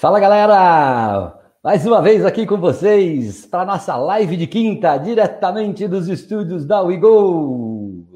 [0.00, 1.36] Fala galera!
[1.60, 6.80] Mais uma vez aqui com vocês para nossa live de quinta, diretamente dos estúdios da
[6.82, 8.06] WeGo.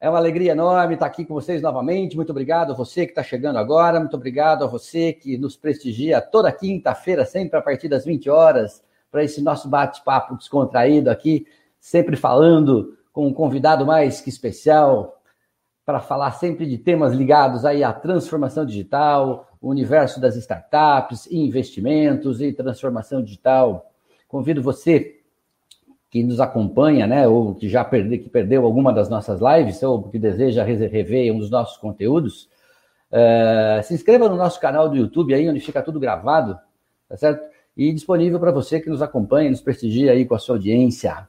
[0.00, 2.14] É uma alegria enorme estar aqui com vocês novamente.
[2.14, 3.98] Muito obrigado a você que está chegando agora.
[3.98, 8.80] Muito obrigado a você que nos prestigia toda quinta-feira, sempre a partir das 20 horas,
[9.10, 11.44] para esse nosso bate-papo descontraído aqui,
[11.80, 15.20] sempre falando com um convidado mais que especial,
[15.84, 22.40] para falar sempre de temas ligados aí à transformação digital, o universo das startups, investimentos
[22.40, 23.92] e transformação digital.
[24.26, 25.20] Convido você
[26.10, 30.02] que nos acompanha, né, ou que já perdeu, que perdeu alguma das nossas lives, ou
[30.02, 32.48] que deseja rever um dos nossos conteúdos,
[33.12, 36.58] uh, se inscreva no nosso canal do YouTube aí, onde fica tudo gravado,
[37.08, 37.48] tá certo?
[37.76, 41.28] E disponível para você que nos acompanha, nos prestigia aí com a sua audiência.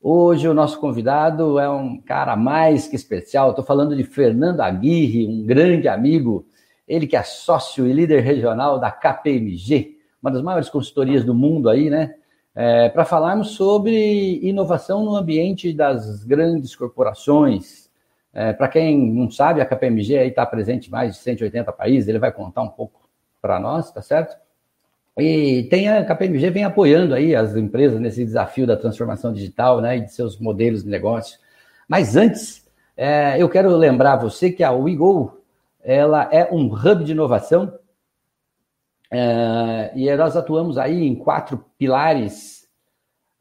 [0.00, 3.50] Hoje o nosso convidado é um cara mais que especial.
[3.50, 6.46] Estou falando de Fernando Aguirre, um grande amigo
[6.92, 11.70] ele que é sócio e líder regional da KPMG, uma das maiores consultorias do mundo
[11.70, 12.14] aí, né?
[12.54, 17.90] É, para falarmos sobre inovação no ambiente das grandes corporações.
[18.34, 22.18] É, para quem não sabe, a KPMG está presente em mais de 180 países, ele
[22.18, 23.08] vai contar um pouco
[23.40, 24.36] para nós, tá certo?
[25.18, 29.96] E tem a KPMG vem apoiando aí as empresas nesse desafio da transformação digital, né,
[29.96, 31.38] e de seus modelos de negócio.
[31.88, 35.41] Mas antes, é, eu quero lembrar você que a WeGo
[35.82, 37.72] ela é um hub de inovação
[39.14, 42.66] é, e nós atuamos aí em quatro pilares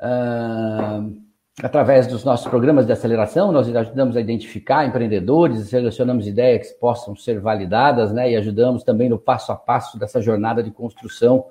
[0.01, 1.17] uh,
[1.63, 3.53] através dos nossos programas de aceleração.
[3.53, 8.29] Nós ajudamos a identificar empreendedores, selecionamos ideias que possam ser validadas, né?
[8.29, 11.45] E ajudamos também no passo a passo dessa jornada de construção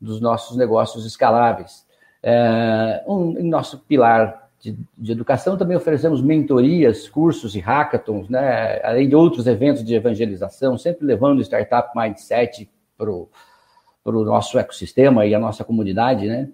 [0.00, 1.86] dos nossos negócios escaláveis.
[2.22, 8.78] É, um, nosso pilar de, de, educação, também oferecemos mentorias, cursos e hackathons, né?
[8.84, 13.28] além de outros eventos de evangelização, sempre levando o Startup Mindset para o
[14.04, 16.26] nosso ecossistema e a nossa comunidade.
[16.26, 16.50] Né?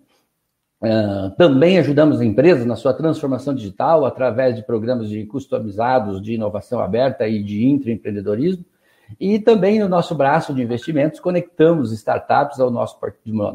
[0.81, 6.78] Uh, também ajudamos empresas na sua transformação digital através de programas de customizados de inovação
[6.78, 8.64] aberta e de intraempreendedorismo.
[9.19, 12.98] E também no nosso braço de investimentos, conectamos startups ao nosso,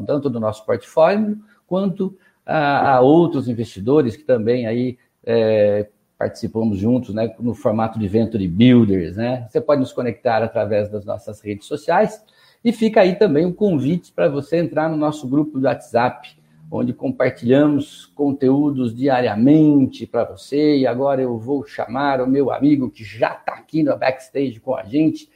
[0.06, 5.88] tanto do nosso portfólio quanto a, a outros investidores que também aí é,
[6.18, 9.46] participamos juntos, né, no formato de Venture Builders, né?
[9.48, 12.24] Você pode nos conectar através das nossas redes sociais
[12.64, 16.36] e fica aí também um convite para você entrar no nosso grupo do WhatsApp,
[16.70, 20.76] onde compartilhamos conteúdos diariamente para você.
[20.78, 24.76] E agora eu vou chamar o meu amigo que já está aqui no backstage com
[24.76, 25.28] a gente,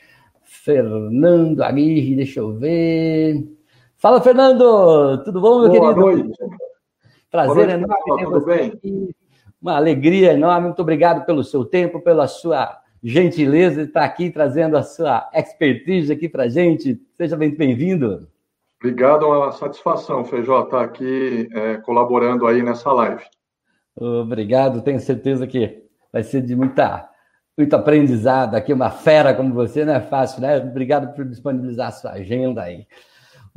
[0.45, 3.45] Fernando Aguirre, deixa eu ver.
[3.97, 5.25] Fala, Fernando!
[5.25, 6.29] Tudo bom, meu Boa querido?
[6.29, 6.66] Noite.
[7.45, 8.69] Prazer enorme ter você bem?
[8.73, 9.17] aqui.
[9.61, 10.67] Uma alegria enorme.
[10.67, 16.13] Muito obrigado pelo seu tempo, pela sua gentileza de estar aqui trazendo a sua expertise
[16.13, 17.01] aqui para a gente.
[17.15, 18.29] Seja bem bem-vindo.
[18.79, 23.23] Obrigado, é uma satisfação, Feijó, estar aqui é, colaborando aí nessa live.
[23.97, 25.83] Obrigado, tenho certeza que
[26.13, 27.09] vai ser de muita,
[27.57, 30.59] muito aprendizado aqui, uma fera como você, não é fácil, né?
[30.59, 32.87] Obrigado por disponibilizar a sua agenda aí.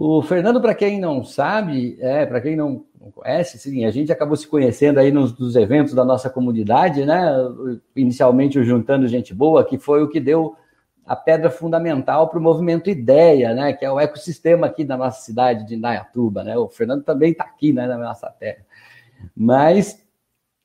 [0.01, 4.37] O Fernando, para quem não sabe, é, para quem não conhece, sim, a gente acabou
[4.37, 7.21] se conhecendo aí nos, nos eventos da nossa comunidade, né?
[7.93, 10.55] Inicialmente o Juntando Gente Boa, que foi o que deu
[11.05, 13.73] a pedra fundamental para o movimento Ideia, né?
[13.73, 16.57] Que é o ecossistema aqui da nossa cidade de Indaiatuba, né?
[16.57, 18.65] O Fernando também está aqui, né, na nossa terra.
[19.35, 20.01] Mas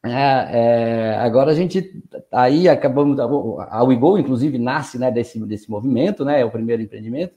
[0.05, 6.25] é, é, agora a gente aí acabamos a Wigo, inclusive nasce né desse desse movimento,
[6.25, 6.41] né?
[6.41, 7.35] É o primeiro empreendimento.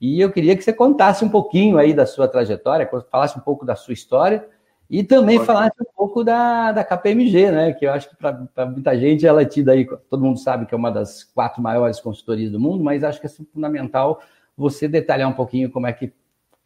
[0.00, 3.66] E eu queria que você contasse um pouquinho aí da sua trajetória, falasse um pouco
[3.66, 4.48] da sua história
[4.88, 5.46] e também Pode.
[5.46, 7.72] falasse um pouco da, da KPMG, né?
[7.74, 10.74] Que eu acho que para muita gente ela é tida aí, todo mundo sabe que
[10.74, 14.20] é uma das quatro maiores consultorias do mundo, mas acho que é fundamental
[14.56, 16.12] você detalhar um pouquinho como é que,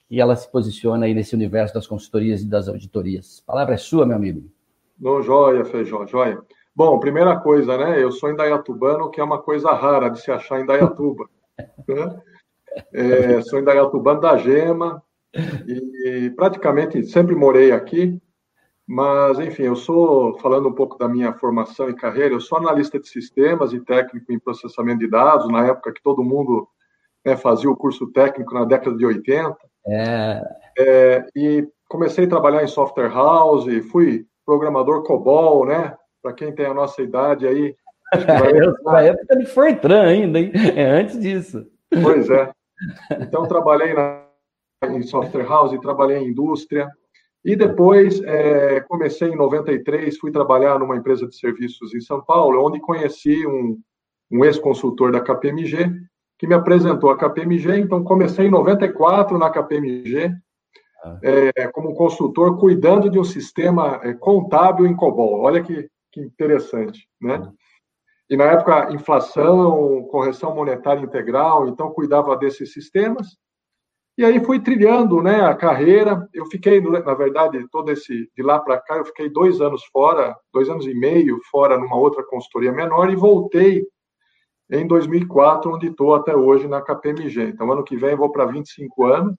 [0.08, 3.42] que ela se posiciona aí nesse universo das consultorias e das auditorias.
[3.44, 4.48] A palavra é sua, meu amigo.
[4.98, 6.40] Não, joia, Feijó, joia.
[6.74, 8.02] Bom, primeira coisa, né?
[8.02, 11.28] Eu sou indaiatubano, que é uma coisa rara de se achar em Indaiatuba.
[11.86, 12.22] né?
[12.92, 15.02] É, sou indaiatubano da Gema
[15.66, 18.20] e praticamente sempre morei aqui,
[18.86, 23.00] mas, enfim, eu sou, falando um pouco da minha formação e carreira, eu sou analista
[23.00, 26.68] de sistemas e técnico em processamento de dados, na época que todo mundo
[27.24, 29.56] né, fazia o curso técnico na década de 80.
[29.86, 30.42] É.
[30.78, 35.96] É, e comecei a trabalhar em software house, fui programador COBOL, né?
[36.22, 37.74] Para quem tem a nossa idade aí.
[38.84, 40.52] Na época de Fortran ainda, hein?
[40.76, 41.66] É antes disso.
[42.02, 42.50] Pois é.
[43.20, 44.26] Então, trabalhei na,
[44.90, 46.90] em software house, trabalhei em indústria.
[47.44, 52.64] E depois, é, comecei em 93, fui trabalhar numa empresa de serviços em São Paulo,
[52.64, 53.78] onde conheci um,
[54.30, 55.92] um ex-consultor da KPMG,
[56.38, 57.78] que me apresentou a KPMG.
[57.78, 60.32] Então, comecei em 94 na KPMG,
[61.04, 61.18] ah.
[61.22, 65.42] é, como consultor, cuidando de um sistema é, contábil em COBOL.
[65.42, 67.42] Olha que, que interessante, né?
[67.42, 67.52] Ah.
[68.28, 73.36] E na época, inflação, correção monetária integral, então cuidava desses sistemas.
[74.16, 76.28] E aí fui trilhando né, a carreira.
[76.32, 80.36] Eu fiquei, na verdade, todo esse de lá para cá, eu fiquei dois anos fora,
[80.52, 83.84] dois anos e meio fora numa outra consultoria menor e voltei
[84.70, 87.48] em 2004, onde estou até hoje na KPMG.
[87.48, 89.36] Então, ano que vem vou para 25 anos.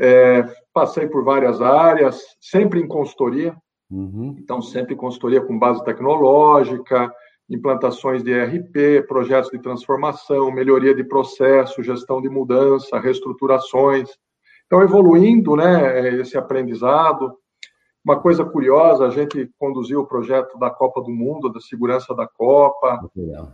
[0.00, 0.42] É,
[0.72, 3.56] passei por várias áreas, sempre em consultoria.
[3.90, 4.36] Uhum.
[4.38, 7.12] Então, sempre consultoria com base tecnológica,
[7.56, 14.08] implantações de ERP, projetos de transformação, melhoria de processo, gestão de mudança, reestruturações.
[14.66, 17.36] Então, evoluindo né, esse aprendizado.
[18.04, 22.26] Uma coisa curiosa, a gente conduziu o projeto da Copa do Mundo, da segurança da
[22.26, 22.98] Copa,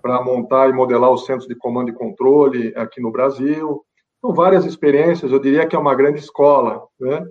[0.01, 3.85] para montar e modelar os centros de comando e controle aqui no Brasil.
[4.19, 6.83] Então, várias experiências, eu diria que é uma grande escola.
[6.99, 7.27] Né?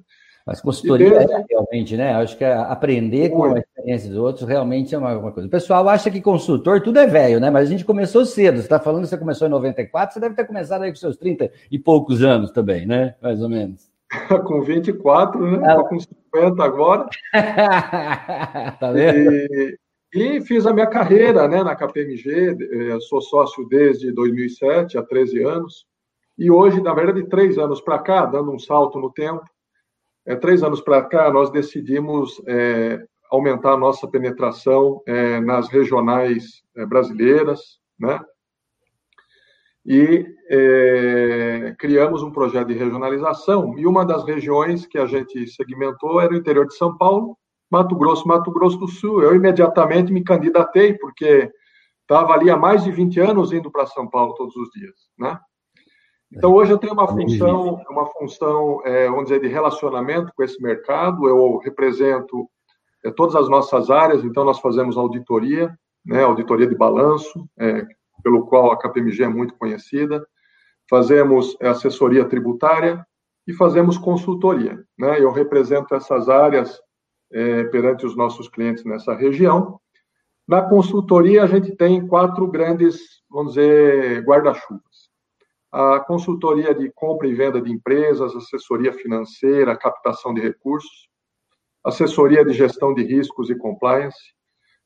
[0.48, 2.14] Mas consultoria é realmente, né?
[2.14, 5.46] Acho que é aprender com a experiência dos outros realmente é uma, uma, coisa.
[5.46, 7.50] O pessoal acha que consultor tudo é velho, né?
[7.50, 8.56] Mas a gente começou cedo.
[8.56, 11.18] Você está falando que você começou em 94, você deve ter começado aí com seus
[11.18, 13.16] 30 e poucos anos também, né?
[13.22, 13.92] Mais ou menos.
[14.48, 15.68] com 24, né?
[15.68, 17.10] Estou com 50 agora.
[18.80, 19.30] tá vendo?
[19.30, 19.78] E,
[20.14, 25.44] e, fiz a minha carreira né, na KPMG, eh, sou sócio desde 2007, há 13
[25.44, 25.86] anos.
[26.38, 29.44] E hoje, na verdade, três anos para cá, dando um salto no tempo,
[30.28, 33.02] é, três anos para cá, nós decidimos é,
[33.32, 38.20] aumentar a nossa penetração é, nas regionais é, brasileiras, né?
[39.86, 43.80] E é, criamos um projeto de regionalização.
[43.80, 47.38] E uma das regiões que a gente segmentou era o interior de São Paulo,
[47.72, 49.24] Mato Grosso, Mato Grosso do Sul.
[49.24, 51.50] Eu imediatamente me candidatei, porque
[52.02, 55.40] estava ali há mais de 20 anos indo para São Paulo todos os dias, né?
[56.32, 60.62] Então, hoje eu tenho uma função, uma função, é, vamos dizer, de relacionamento com esse
[60.62, 61.28] mercado.
[61.28, 62.50] Eu represento
[63.06, 65.74] é, todas as nossas áreas, então nós fazemos auditoria,
[66.06, 67.86] né, auditoria de balanço, é,
[68.22, 70.26] pelo qual a KPMG é muito conhecida.
[70.90, 73.06] Fazemos assessoria tributária
[73.48, 74.84] e fazemos consultoria.
[74.98, 75.22] Né?
[75.22, 76.78] Eu represento essas áreas
[77.32, 79.80] é, perante os nossos clientes nessa região.
[80.46, 84.87] Na consultoria, a gente tem quatro grandes, vamos dizer, guarda-chuvas
[85.72, 91.10] a consultoria de compra e venda de empresas, assessoria financeira, captação de recursos,
[91.84, 94.36] assessoria de gestão de riscos e compliance.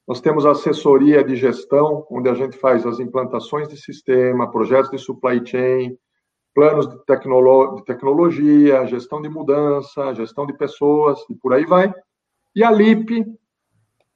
[0.07, 4.97] Nós temos assessoria de gestão, onde a gente faz as implantações de sistema, projetos de
[4.97, 5.97] supply chain,
[6.53, 11.93] planos de, tecnolo de tecnologia, gestão de mudança, gestão de pessoas e por aí vai.
[12.55, 13.25] E a LIP,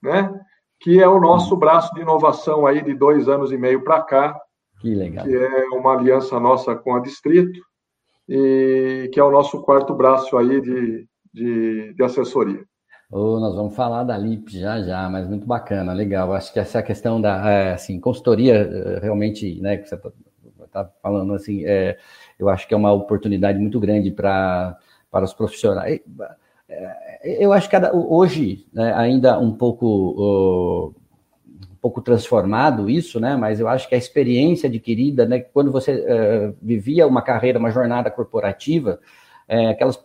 [0.01, 0.33] né,
[0.79, 4.39] que é o nosso braço de inovação aí de dois anos e meio para cá,
[4.81, 5.25] que legal.
[5.25, 7.59] Que é uma aliança nossa com a Distrito
[8.27, 12.63] e que é o nosso quarto braço aí de, de, de assessoria.
[13.11, 16.33] Oh, nós vamos falar da LIP já já, mas muito bacana, legal.
[16.33, 20.11] Acho que essa questão da é, assim, consultoria é, realmente, né, que você está
[20.71, 21.97] tá falando assim, é,
[22.39, 24.77] eu acho que é uma oportunidade muito grande para
[25.11, 26.01] para os profissionais.
[26.67, 30.93] É, eu acho que cada, hoje, né, ainda um pouco
[31.85, 33.35] pouco transformado isso, né?
[33.35, 35.39] Mas eu acho que a experiência adquirida, né?
[35.39, 38.99] Quando você uh, vivia uma carreira, uma jornada corporativa,
[39.47, 40.01] é, aquelas,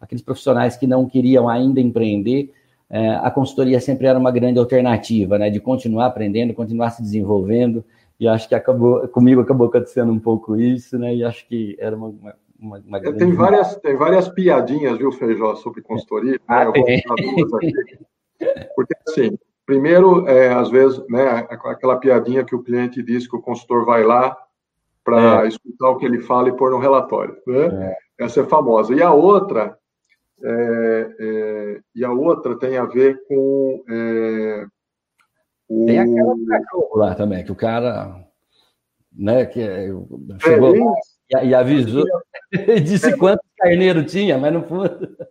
[0.00, 2.52] aqueles profissionais que não queriam ainda empreender,
[2.88, 5.50] é, a consultoria sempre era uma grande alternativa, né?
[5.50, 7.84] De continuar aprendendo, continuar se desenvolvendo.
[8.20, 11.12] E acho que acabou comigo acabou acontecendo um pouco isso, né?
[11.12, 12.14] E acho que era uma,
[12.56, 13.18] uma, uma grande...
[13.18, 16.38] tem várias tem várias piadinhas, viu, Feijó, sobre consultoria.
[16.46, 16.72] Ah, né?
[18.76, 23.42] Porque assim Primeiro, é, às vezes, né, aquela piadinha que o cliente diz que o
[23.42, 24.36] consultor vai lá
[25.04, 25.48] para é.
[25.48, 27.36] escutar o que ele fala e pôr no relatório.
[27.44, 27.94] Né?
[28.18, 28.24] É.
[28.24, 28.94] Essa é famosa.
[28.94, 29.76] E a outra,
[30.42, 34.66] é, é e a outra tem a ver com é,
[35.68, 35.86] o...
[35.86, 38.24] Tem aquela cachorro lá também, que o cara,
[39.12, 39.60] né, que
[40.40, 40.94] chegou lá
[41.30, 42.04] e, e avisou,
[42.84, 44.88] disse quantos carneiros tinha, mas não foi.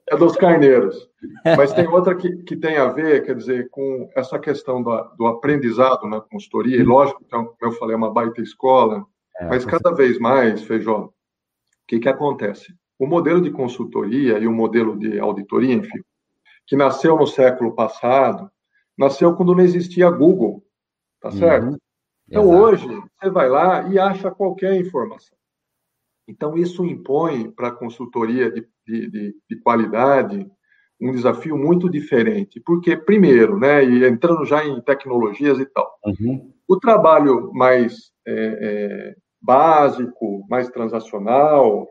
[0.10, 1.10] É dos carneiros.
[1.58, 5.26] Mas tem outra que, que tem a ver, quer dizer, com essa questão do, do
[5.28, 9.06] aprendizado na consultoria, e lógico, então, como eu falei, é uma baita escola,
[9.38, 11.14] é, mas cada vez mais, Feijó, o
[11.88, 12.74] que, que acontece?
[12.98, 16.02] O modelo de consultoria e o modelo de auditoria, enfim,
[16.66, 18.50] que nasceu no século passado,
[18.98, 20.64] nasceu quando não existia Google,
[21.22, 21.68] tá certo?
[21.68, 21.78] Uhum.
[22.28, 22.64] Então, Exato.
[22.64, 25.38] hoje, você vai lá e acha qualquer informação.
[26.28, 30.50] Então, isso impõe para a consultoria de, de, de, qualidade
[31.00, 32.60] um desafio muito diferente.
[32.60, 36.52] Porque, primeiro, né, e entrando já em tecnologias e tal, uhum.
[36.68, 41.88] o trabalho mais, é, é, básico, mais transacional,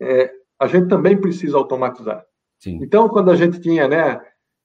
[0.00, 2.24] é, a gente também precisa automatizar.
[2.58, 2.80] Sim.
[2.82, 4.20] Então, quando a gente tinha, né,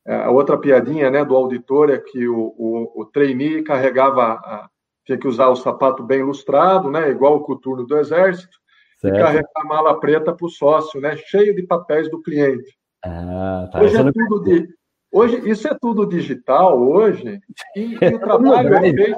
[0.05, 4.69] a outra piadinha, né, do auditor é que o, o, o trainee carregava, a,
[5.05, 8.57] tinha que usar o sapato bem lustrado, né, igual o coturno do exército,
[9.09, 9.15] certo.
[9.15, 12.77] e carregar a mala preta para o sócio, né, cheio de papéis do cliente.
[13.03, 13.81] Ah, tá.
[13.81, 14.67] Hoje é tudo de,
[15.11, 17.39] hoje isso é tudo digital hoje
[17.75, 19.17] e, e o trabalho é feito,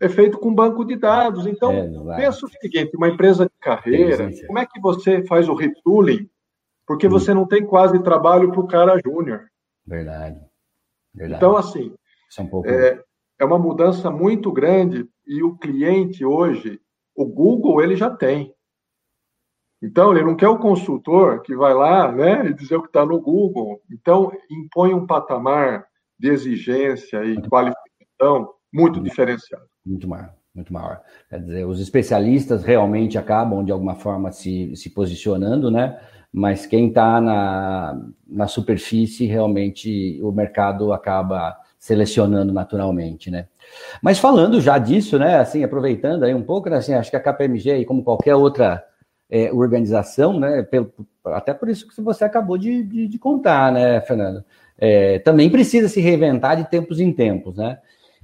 [0.00, 1.46] é feito com banco de dados.
[1.46, 5.54] Então, é, pensa o seguinte: uma empresa de carreira, como é que você faz o
[5.54, 6.28] retooling?
[6.86, 7.10] Porque hum.
[7.10, 9.46] você não tem quase trabalho para o cara júnior.
[9.86, 10.40] Verdade.
[11.14, 11.36] Verdade.
[11.36, 11.94] Então, assim,
[12.38, 12.68] é, um pouco...
[12.68, 13.02] é,
[13.38, 16.80] é uma mudança muito grande e o cliente hoje,
[17.14, 18.54] o Google, ele já tem.
[19.82, 23.04] Então, ele não quer o consultor que vai lá né, e dizer o que está
[23.04, 23.80] no Google.
[23.90, 25.86] Então, impõe um patamar
[26.18, 29.64] de exigência e qualificação muito diferenciado.
[29.84, 31.00] Muito maior, muito maior.
[31.28, 36.00] Quer dizer, os especialistas realmente acabam, de alguma forma, se, se posicionando, né?
[36.32, 43.48] Mas quem está na, na superfície, realmente, o mercado acaba selecionando naturalmente, né?
[44.00, 47.20] Mas falando já disso, né, assim, aproveitando aí um pouco, né, assim, acho que a
[47.20, 48.82] KPMG, como qualquer outra
[49.32, 50.62] é, organização, né?
[50.62, 50.92] Pelo,
[51.24, 54.44] até por isso que você acabou de, de, de contar, né, Fernando?
[54.76, 57.78] É, também precisa se reinventar de tempos em tempos, né?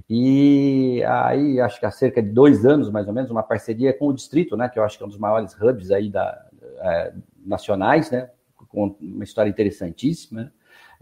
[0.07, 4.07] E aí, acho que há cerca de dois anos, mais ou menos, uma parceria com
[4.07, 4.69] o Distrito, né?
[4.69, 6.45] Que eu acho que é um dos maiores hubs aí da,
[6.79, 7.13] é,
[7.43, 8.29] nacionais, né?
[8.67, 10.51] Com uma história interessantíssima.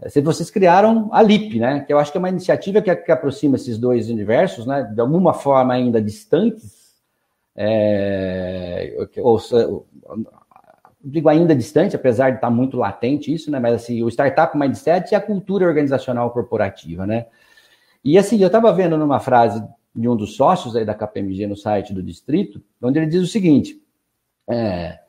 [0.00, 1.80] É, vocês criaram a LIP, né?
[1.80, 4.84] Que eu acho que é uma iniciativa que, que aproxima esses dois universos, né?
[4.84, 6.77] De alguma forma ainda distantes,
[7.60, 9.36] é, ou,
[11.02, 13.58] digo ainda distante, apesar de estar muito latente isso, né?
[13.58, 17.26] Mas assim, o startup mindset e a cultura organizacional corporativa, né?
[18.04, 19.60] E assim, eu estava vendo numa frase
[19.94, 23.26] de um dos sócios aí da KPMG no site do distrito, onde ele diz o
[23.26, 23.82] seguinte:
[24.48, 25.00] é,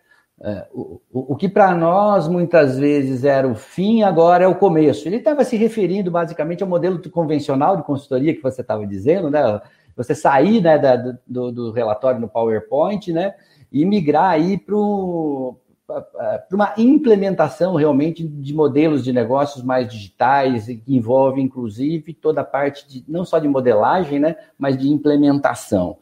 [0.41, 5.07] é, o, o, que para nós muitas vezes era o fim, agora é o começo.
[5.07, 9.61] Ele estava se referindo basicamente ao modelo convencional de consultoria que você estava dizendo, né?
[9.99, 10.95] Você sair né, da,
[11.27, 13.35] do, do, relatório no PowerPoint, né,
[13.69, 21.41] e migrar aí para uma implementação realmente de modelos de negócios mais digitais, que envolve
[21.41, 25.97] inclusive toda a parte de não só de modelagem, né, mas de implementação.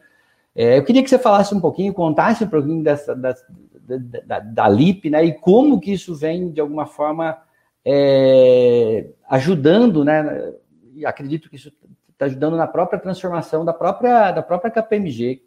[0.56, 3.36] É, eu queria que você falasse um pouquinho, contasse um pouquinho dessa, da,
[4.28, 7.36] da, da LIP, né, e como que isso vem de alguma forma
[7.84, 10.54] é, ajudando, né,
[10.94, 11.72] e acredito que isso
[12.18, 15.44] está ajudando na própria transformação da própria, da própria KPMG.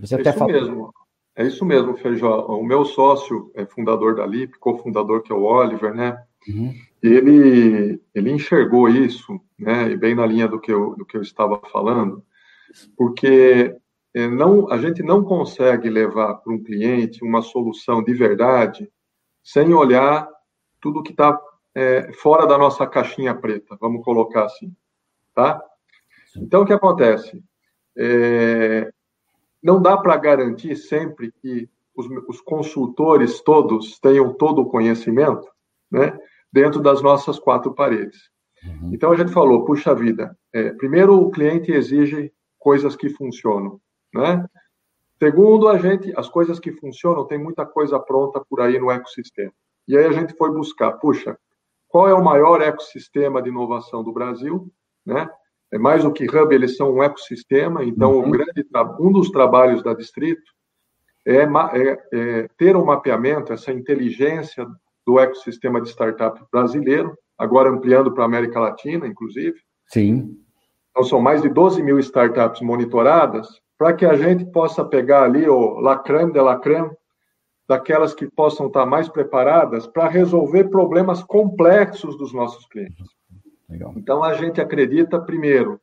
[0.00, 0.52] Você é até isso falou.
[0.52, 0.94] mesmo.
[1.36, 2.46] É isso mesmo, Feijó.
[2.46, 6.22] O meu sócio é fundador da LIP, cofundador que é o Oliver, né?
[6.48, 6.72] Uhum.
[7.02, 9.90] Ele, ele enxergou isso, né?
[9.90, 12.24] E bem na linha do que eu, do que eu estava falando,
[12.96, 13.76] porque
[14.14, 18.90] é, não, a gente não consegue levar para um cliente uma solução de verdade
[19.42, 20.28] sem olhar
[20.80, 21.38] tudo que está
[21.74, 24.72] é, fora da nossa caixinha preta, vamos colocar assim
[25.34, 25.60] tá?
[26.36, 27.42] Então, o que acontece?
[27.96, 28.90] É,
[29.62, 35.46] não dá para garantir sempre que os, os, consultores todos tenham todo o conhecimento,
[35.90, 36.18] né?
[36.52, 38.30] Dentro das nossas quatro paredes.
[38.64, 38.90] Uhum.
[38.92, 43.80] Então, a gente falou, puxa vida, é, primeiro o cliente exige coisas que funcionam,
[44.12, 44.44] né?
[45.18, 49.52] Segundo, a gente, as coisas que funcionam, tem muita coisa pronta por aí no ecossistema.
[49.86, 51.38] E aí a gente foi buscar, puxa,
[51.88, 54.70] qual é o maior ecossistema de inovação do Brasil?
[55.04, 55.28] Né?
[55.72, 57.84] É mais do que hub, eles são um ecossistema.
[57.84, 58.26] Então, uhum.
[58.26, 58.66] um, grande,
[59.00, 60.42] um dos trabalhos da Distrito
[61.26, 64.66] é, é, é, ter um mapeamento, essa inteligência
[65.06, 69.56] do ecossistema de startup brasileiro, agora ampliando para a América Latina, inclusive.
[69.88, 70.38] Sim.
[70.90, 75.48] Então, são mais de 12 mil startups monitoradas, para que a gente possa pegar ali
[75.48, 76.90] o la crème de la crème,
[77.68, 83.08] daquelas que possam estar mais preparadas para resolver problemas complexos dos nossos clientes.
[83.74, 83.92] Legal.
[83.96, 85.80] Então, a gente acredita, primeiro,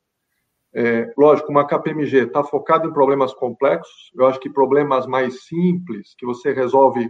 [0.74, 4.12] é, lógico, uma KPMG está focada em problemas complexos.
[4.16, 7.10] Eu acho que problemas mais simples, que você resolve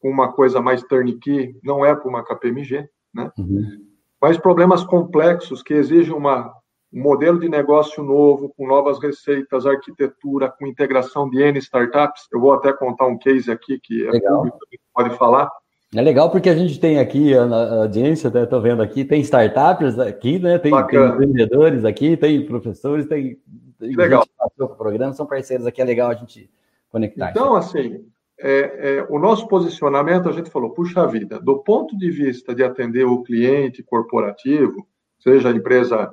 [0.00, 3.30] com uma coisa mais turnkey, não é para uma KPMG, né?
[3.38, 3.86] Uhum.
[4.20, 6.50] Mas problemas complexos que exigem uma,
[6.92, 12.26] um modelo de negócio novo, com novas receitas, arquitetura, com integração de N startups.
[12.32, 14.38] Eu vou até contar um case aqui que é Legal.
[14.38, 14.58] público,
[14.94, 15.50] pode falar.
[15.94, 19.20] É legal porque a gente tem aqui, a, a audiência, né, tô vendo aqui, tem
[19.20, 20.58] startups aqui, né?
[20.58, 23.38] Tem, tem vendedores aqui, tem professores, tem,
[23.78, 24.22] tem legal.
[24.22, 26.50] gente que passou o programa, são parceiros aqui, é legal a gente
[26.90, 27.30] conectar.
[27.30, 28.06] Então, assim,
[28.40, 32.64] é, é, o nosso posicionamento, a gente falou, puxa vida, do ponto de vista de
[32.64, 36.10] atender o cliente corporativo, seja empresa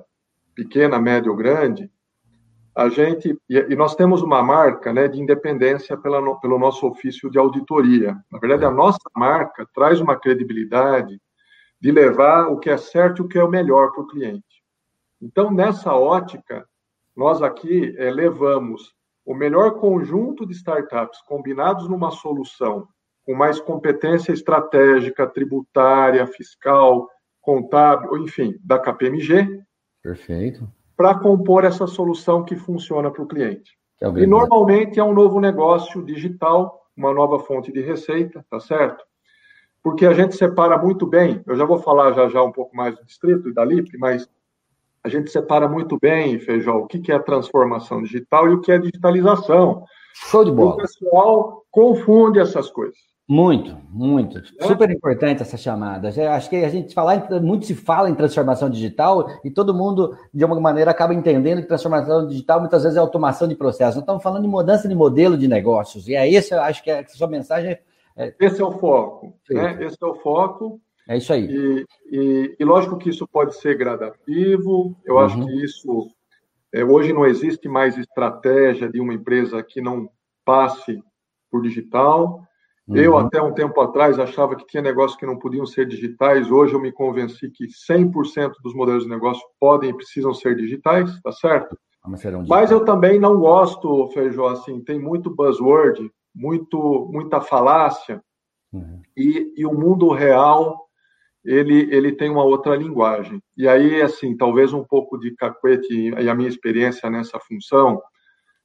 [0.53, 1.89] pequena, média ou grande,
[2.79, 7.38] a gente e nós temos uma marca né, de independência pela, pelo nosso ofício de
[7.38, 8.15] auditoria.
[8.31, 11.19] Na verdade, a nossa marca traz uma credibilidade
[11.81, 14.63] de levar o que é certo e o que é o melhor para o cliente.
[15.21, 16.65] Então, nessa ótica,
[17.13, 18.93] nós aqui é, levamos
[19.25, 22.88] o melhor conjunto de startups combinados numa solução
[23.25, 27.09] com mais competência estratégica, tributária, fiscal,
[27.41, 29.62] contábil, enfim, da KPMG.
[30.01, 33.71] Perfeito para compor essa solução que funciona para o cliente.
[34.01, 39.05] É e normalmente é um novo negócio digital, uma nova fonte de receita, tá certo?
[39.81, 42.97] Porque a gente separa muito bem, eu já vou falar já já um pouco mais
[42.97, 44.29] do distrito e da LIP, mas
[45.01, 48.77] a gente separa muito bem, Feijão, o que é transformação digital e o que é
[48.77, 49.85] digitalização.
[50.13, 50.73] Show de bola.
[50.73, 52.99] O pessoal confunde essas coisas.
[53.29, 54.39] Muito, muito.
[54.59, 54.65] É?
[54.65, 56.09] Super importante essa chamada.
[56.33, 60.43] Acho que a gente fala, muito se fala em transformação digital e todo mundo, de
[60.43, 63.98] alguma maneira, acaba entendendo que transformação digital muitas vezes é automação de processos.
[63.98, 66.07] Nós estamos falando de mudança de modelo de negócios.
[66.07, 67.77] E é isso, eu acho que a sua mensagem
[68.17, 68.33] é...
[68.39, 69.33] Esse é o foco.
[69.48, 69.77] Né?
[69.86, 70.81] Esse é o foco.
[71.07, 71.45] É isso aí.
[71.45, 74.98] E, e, e lógico que isso pode ser gradativo.
[75.05, 75.19] Eu uhum.
[75.21, 76.09] acho que isso.
[76.74, 80.09] É, hoje não existe mais estratégia de uma empresa que não
[80.43, 81.00] passe
[81.51, 82.43] por digital.
[82.89, 82.98] Uhum.
[82.98, 86.50] Eu, até um tempo atrás, achava que tinha negócios que não podiam ser digitais.
[86.50, 91.22] Hoje eu me convenci que 100% dos modelos de negócio podem e precisam ser digitais,
[91.22, 91.77] tá certo?
[92.48, 98.24] Mas eu também não gosto, Feijó, assim, tem muito buzzword, muito, muita falácia,
[98.74, 99.01] uhum.
[99.15, 100.88] e, e o mundo real,
[101.46, 103.39] ele, ele tem uma outra linguagem.
[103.55, 108.01] E aí, assim, talvez um pouco de cacuete e a minha experiência nessa função,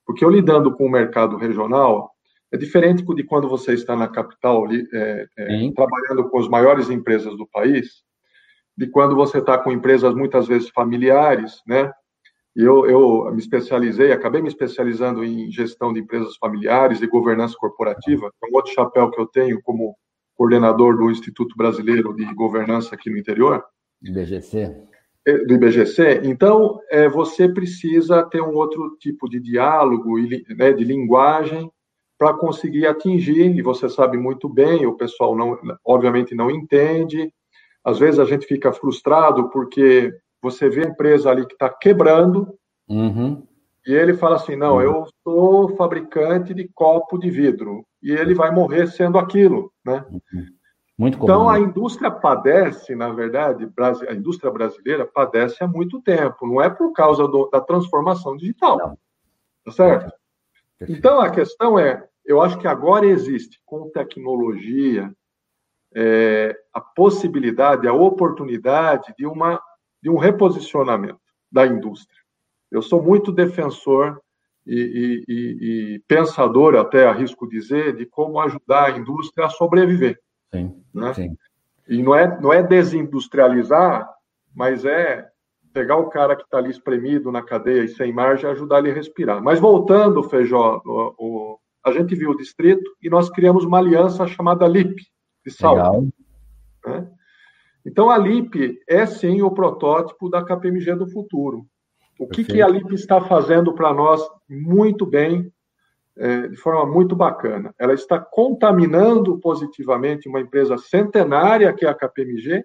[0.06, 2.13] porque eu lidando com o mercado regional,
[2.54, 7.36] é diferente de quando você está na capital, é, é, trabalhando com as maiores empresas
[7.36, 8.04] do país,
[8.78, 11.90] de quando você está com empresas muitas vezes familiares, né?
[12.54, 18.30] Eu, eu me especializei, acabei me especializando em gestão de empresas familiares e governança corporativa,
[18.40, 19.96] é um outro chapéu que eu tenho como
[20.36, 23.64] coordenador do Instituto Brasileiro de Governança aqui no interior.
[24.00, 24.72] IBGC.
[25.26, 26.20] É, do IBGC.
[26.22, 30.16] Então, é, você precisa ter um outro tipo de diálogo,
[30.56, 31.68] né, de linguagem,
[32.18, 37.32] para conseguir atingir, e você sabe muito bem, o pessoal não, obviamente não entende,
[37.84, 42.56] às vezes a gente fica frustrado porque você vê a empresa ali que está quebrando,
[42.88, 43.42] uhum.
[43.86, 44.82] e ele fala assim, não, uhum.
[44.82, 50.04] eu sou fabricante de copo de vidro, e ele vai morrer sendo aquilo, né?
[50.10, 50.46] Uhum.
[50.96, 51.32] Muito comum.
[51.32, 53.68] Então, a indústria padece, na verdade,
[54.08, 58.78] a indústria brasileira padece há muito tempo, não é por causa do, da transformação digital,
[58.78, 58.98] não.
[59.64, 60.12] tá certo?
[60.82, 65.12] Então, a questão é: eu acho que agora existe, com tecnologia,
[65.94, 69.62] é, a possibilidade, a oportunidade de, uma,
[70.02, 72.20] de um reposicionamento da indústria.
[72.70, 74.20] Eu sou muito defensor
[74.66, 80.18] e, e, e, pensador, até arrisco dizer, de como ajudar a indústria a sobreviver.
[80.52, 81.14] Sim, né?
[81.14, 81.36] sim.
[81.86, 84.10] E não é, não é desindustrializar,
[84.54, 85.28] mas é
[85.74, 88.92] pegar o cara que está ali espremido na cadeia e sem margem e ajudar ele
[88.92, 89.42] a respirar.
[89.42, 94.24] Mas voltando, Feijó, o, o, a gente viu o distrito e nós criamos uma aliança
[94.28, 95.02] chamada LIP,
[95.44, 96.14] de saúde.
[96.86, 97.10] Né?
[97.84, 101.66] Então, a LIP é sim o protótipo da KPMG do futuro.
[102.20, 105.52] O que, que a LIP está fazendo para nós muito bem,
[106.16, 107.74] é, de forma muito bacana?
[107.76, 112.64] Ela está contaminando positivamente uma empresa centenária, que é a KPMG,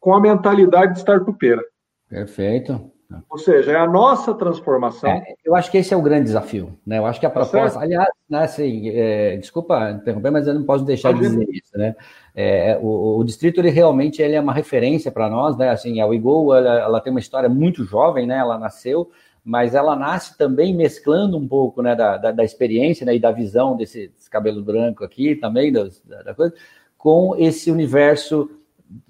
[0.00, 1.62] com a mentalidade de startupeira.
[2.08, 2.92] Perfeito.
[3.30, 5.10] Ou seja, é a nossa transformação.
[5.10, 6.76] É, eu acho que esse é o grande desafio.
[6.84, 6.98] Né?
[6.98, 7.78] Eu acho que a tá proposta.
[7.78, 11.76] aliás, né, assim, é, desculpa interromper, mas eu não posso deixar de dizer isso.
[11.76, 11.94] Né?
[12.34, 15.56] É, o, o, distrito ele realmente ele é uma referência para nós.
[15.56, 15.70] Né?
[15.70, 18.38] Assim, a Wigol ela, ela, tem uma história muito jovem, né?
[18.38, 19.08] ela nasceu,
[19.44, 23.30] mas ela nasce também mesclando um pouco né, da, da, da experiência né, e da
[23.30, 25.84] visão desse, desse cabelo branco aqui também, da,
[26.24, 26.52] da coisa,
[26.98, 28.50] com esse universo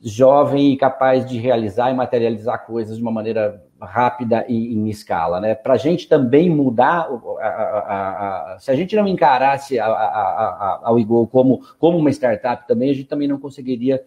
[0.03, 5.41] jovem e capaz de realizar e materializar coisas de uma maneira rápida e em escala,
[5.41, 5.55] né?
[5.55, 7.09] Para a gente também mudar,
[7.41, 12.91] a, a, a, se a gente não encarasse a, Wigol como, como uma startup também,
[12.91, 14.03] a gente também não conseguiria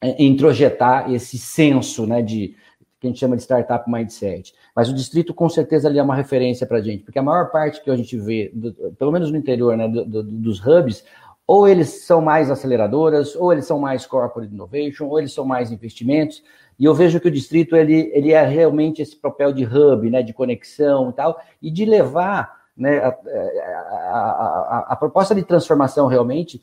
[0.00, 2.54] é, introjetar esse senso, né, de
[3.00, 4.54] que a gente chama de startup mindset.
[4.74, 7.50] Mas o distrito com certeza ali é uma referência para a gente, porque a maior
[7.50, 11.04] parte que a gente vê, do, pelo menos no interior, né, do, do, dos hubs,
[11.46, 15.70] ou eles são mais aceleradoras, ou eles são mais corporate innovation, ou eles são mais
[15.70, 16.42] investimentos.
[16.78, 20.22] E eu vejo que o distrito ele, ele é realmente esse papel de hub, né,
[20.22, 26.08] de conexão e tal, e de levar né, a, a, a, a proposta de transformação
[26.08, 26.60] realmente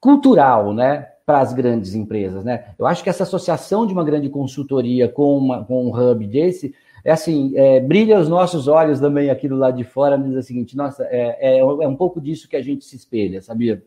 [0.00, 2.72] cultural, né, para as grandes empresas, né?
[2.78, 6.72] Eu acho que essa associação de uma grande consultoria com, uma, com um hub desse
[7.06, 10.42] é assim, é, brilha os nossos olhos também aqui do lado de fora, diz o
[10.42, 13.80] seguinte, nossa, é, é, é, um pouco disso que a gente se espelha, sabia?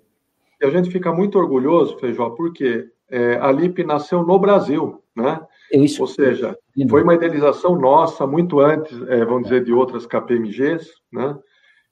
[0.62, 5.38] E a gente fica muito orgulhoso, Feijó, porque é, a LIP nasceu no Brasil, né?
[5.69, 6.01] Isso.
[6.01, 6.58] Ou seja,
[6.89, 11.38] foi uma idealização nossa muito antes, é, vamos dizer, de outras KPMGs, né?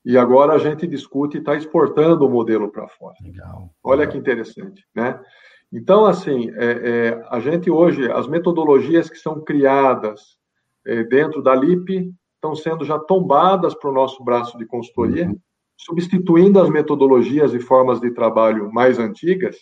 [0.05, 3.15] E agora a gente discute e está exportando o modelo para fora.
[3.21, 3.69] Legal.
[3.83, 4.13] Olha Legal.
[4.13, 5.19] que interessante, né?
[5.73, 10.46] Então, assim, é, é, a gente hoje, as metodologias que são criadas é,
[11.09, 15.37] dentro da LIP estão sendo já tombadas para o nosso braço de consultoria, uhum.
[15.77, 19.57] substituindo as metodologias e formas de trabalho mais antigas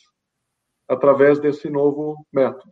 [0.88, 2.72] através desse novo método.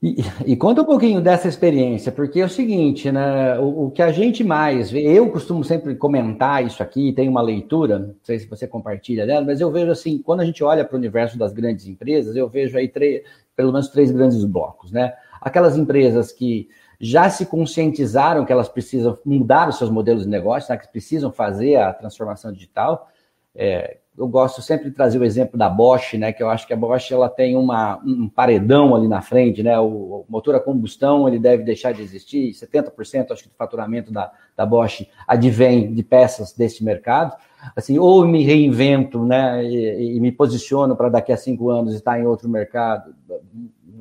[0.00, 0.14] E,
[0.46, 3.58] e, conta um pouquinho dessa experiência, porque é o seguinte, né?
[3.58, 7.42] O, o, que a gente mais vê, eu costumo sempre comentar isso aqui, tem uma
[7.42, 10.84] leitura, não sei se você compartilha dela, mas eu vejo assim, quando a gente olha
[10.84, 13.24] para o universo das grandes empresas, eu vejo aí três,
[13.56, 15.12] pelo menos três grandes blocos, né?
[15.40, 16.68] Aquelas empresas que
[17.00, 21.30] já se conscientizaram que elas precisam mudar os seus modelos de negócio, né, que precisam
[21.30, 23.08] fazer a transformação digital,
[23.54, 26.32] é, eu gosto sempre de trazer o exemplo da Bosch, né?
[26.32, 29.78] Que eu acho que a Bosch ela tem uma, um paredão ali na frente, né?
[29.78, 32.50] O, o motor a combustão ele deve deixar de existir.
[32.50, 37.36] 70% acho que do faturamento da, da Bosch advém de peças desse mercado.
[37.74, 39.64] Assim, ou me reinvento, né?
[39.64, 43.14] E, e me posiciono para daqui a cinco anos estar em outro mercado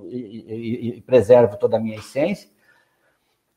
[0.10, 2.50] e, e, e preservo toda a minha essência.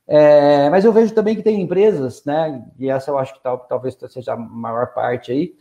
[0.06, 2.64] É, mas eu vejo também que tem empresas, né?
[2.78, 5.54] E essa eu acho que tal, talvez seja a maior parte aí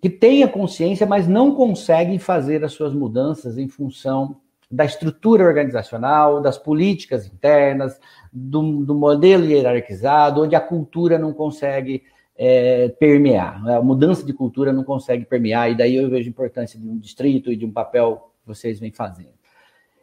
[0.00, 4.36] que tenha consciência, mas não consegue fazer as suas mudanças em função
[4.70, 8.00] da estrutura organizacional, das políticas internas,
[8.32, 12.02] do, do modelo hierarquizado, onde a cultura não consegue
[12.38, 16.78] é, permear, a mudança de cultura não consegue permear, e daí eu vejo a importância
[16.78, 19.36] de um distrito e de um papel que vocês vêm fazendo.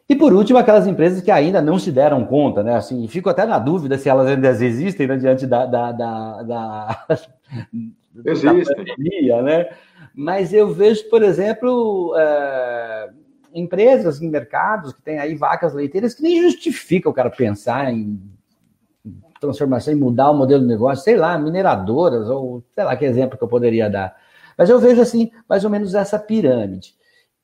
[0.08, 2.74] E por último, aquelas empresas que ainda não se deram conta, né?
[2.74, 7.06] Assim, fico até na dúvida se elas ainda existem né, diante da, da, da, da
[8.26, 8.76] Existem.
[8.76, 9.70] pandemia, né?
[10.14, 13.10] Mas eu vejo, por exemplo, é,
[13.54, 18.20] empresas em mercados que têm aí vacas leiteiras que nem justifica o cara pensar em
[19.44, 23.38] transformação, em mudar o modelo de negócio, sei lá, mineradoras, ou sei lá que exemplo
[23.38, 24.16] que eu poderia dar.
[24.56, 26.94] Mas eu vejo assim, mais ou menos essa pirâmide.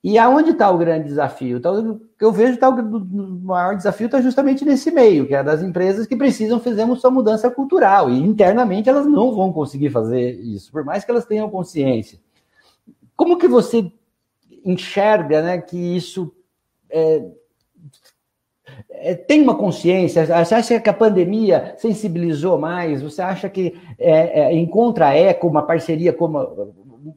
[0.02, 1.58] E aonde está o grande desafio?
[1.58, 6.06] Então, eu vejo que o maior desafio está justamente nesse meio, que é das empresas
[6.06, 8.08] que precisam fazer uma sua mudança cultural.
[8.08, 12.18] E internamente elas não vão conseguir fazer isso, por mais que elas tenham consciência.
[13.14, 13.92] Como que você
[14.64, 16.32] enxerga né, que isso
[16.88, 17.22] é,
[19.02, 20.26] é, tem uma consciência?
[20.26, 23.02] Você acha que a pandemia sensibilizou mais?
[23.02, 26.38] Você acha que é, é encontra eco uma parceria como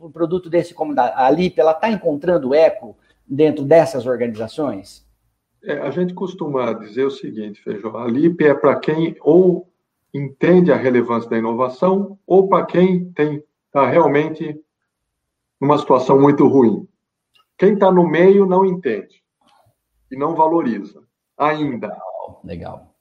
[0.02, 2.96] um produto desse como a Lip, ela está encontrando eco
[3.28, 5.06] dentro dessas organizações?
[5.64, 9.70] É, a gente costuma dizer o seguinte, Feijó, a Lip é para quem ou
[10.14, 14.58] entende a relevância da inovação ou para quem está realmente
[15.60, 16.88] numa situação muito ruim.
[17.58, 19.22] Quem está no meio não entende
[20.12, 21.04] e não valoriza
[21.38, 21.88] ainda.
[21.88, 22.42] Legal.
[22.44, 22.94] legal.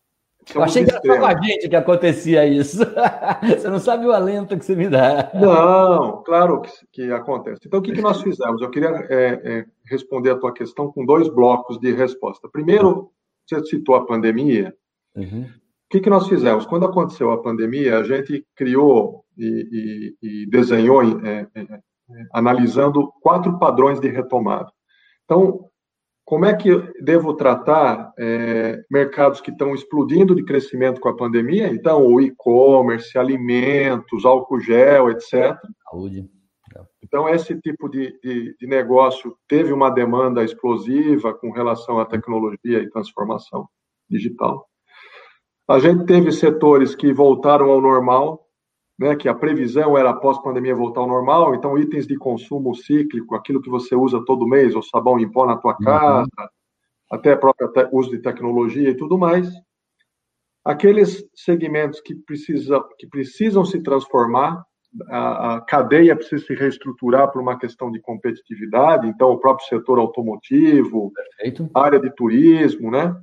[0.54, 2.78] Eu achei que era só com a gente que acontecia isso.
[3.42, 5.30] você não sabe o alento que você me dá.
[5.34, 7.60] Não, claro que, que acontece.
[7.66, 8.60] Então, o que, que nós fizemos?
[8.60, 12.48] Eu queria é, é, responder a tua questão com dois blocos de resposta.
[12.50, 13.12] Primeiro,
[13.46, 14.74] você citou a pandemia.
[15.14, 15.42] Uhum.
[15.42, 16.66] O que, que nós fizemos?
[16.66, 21.80] Quando aconteceu a pandemia, a gente criou e, e, e desenhou, é, é, é
[22.32, 24.70] analisando quatro padrões de retomada.
[25.24, 25.66] Então,
[26.32, 31.66] como é que devo tratar é, mercados que estão explodindo de crescimento com a pandemia?
[31.66, 35.54] Então, o e-commerce, alimentos, álcool gel, etc.
[35.90, 36.26] Saúde.
[37.04, 42.78] Então, esse tipo de, de, de, negócio teve uma demanda explosiva com relação à tecnologia
[42.78, 43.68] e transformação
[44.08, 44.66] digital.
[45.68, 48.48] A gente teve setores que voltaram ao normal,
[48.98, 53.34] né, que a previsão era após pandemia voltar ao normal, então itens de consumo cíclico,
[53.34, 55.84] aquilo que você usa todo mês, o sabão em pó na tua uhum.
[55.84, 56.50] casa,
[57.10, 59.48] até próprio uso de tecnologia e tudo mais.
[60.64, 64.64] Aqueles segmentos que, precisa, que precisam se transformar,
[65.08, 69.98] a, a cadeia precisa se reestruturar por uma questão de competitividade, então o próprio setor
[69.98, 71.70] automotivo, Perfeito.
[71.74, 73.16] área de turismo, né?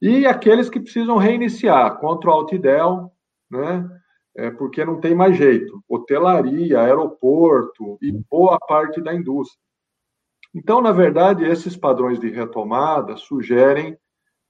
[0.00, 3.10] E aqueles que precisam reiniciar, contra o Altidel,
[3.50, 3.88] né?
[4.38, 5.82] É porque não tem mais jeito.
[5.88, 9.60] Hotelaria, aeroporto e boa parte da indústria.
[10.54, 13.98] Então, na verdade, esses padrões de retomada sugerem,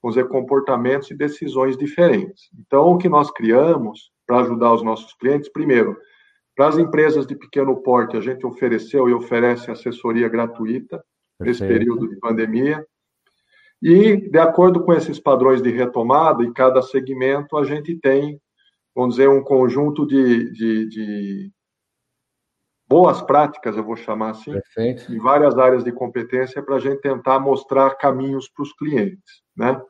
[0.02, 2.50] vamos dizer, comportamentos e decisões diferentes.
[2.58, 5.96] Então, o que nós criamos para ajudar os nossos clientes, primeiro,
[6.54, 11.02] para as empresas de pequeno porte, a gente ofereceu e oferece assessoria gratuita
[11.40, 12.84] nesse período de pandemia.
[13.80, 18.38] E, de acordo com esses padrões de retomada, em cada segmento, a gente tem,
[18.98, 21.52] vamos dizer, um conjunto de, de, de
[22.88, 25.14] boas práticas, eu vou chamar assim, Perfeito.
[25.14, 29.80] em várias áreas de competência para a gente tentar mostrar caminhos para os clientes, né?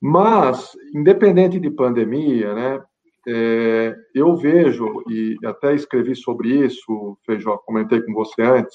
[0.00, 2.82] Mas, independente de pandemia, né,
[3.28, 8.74] é, eu vejo, e até escrevi sobre isso, Feijó, comentei com você antes,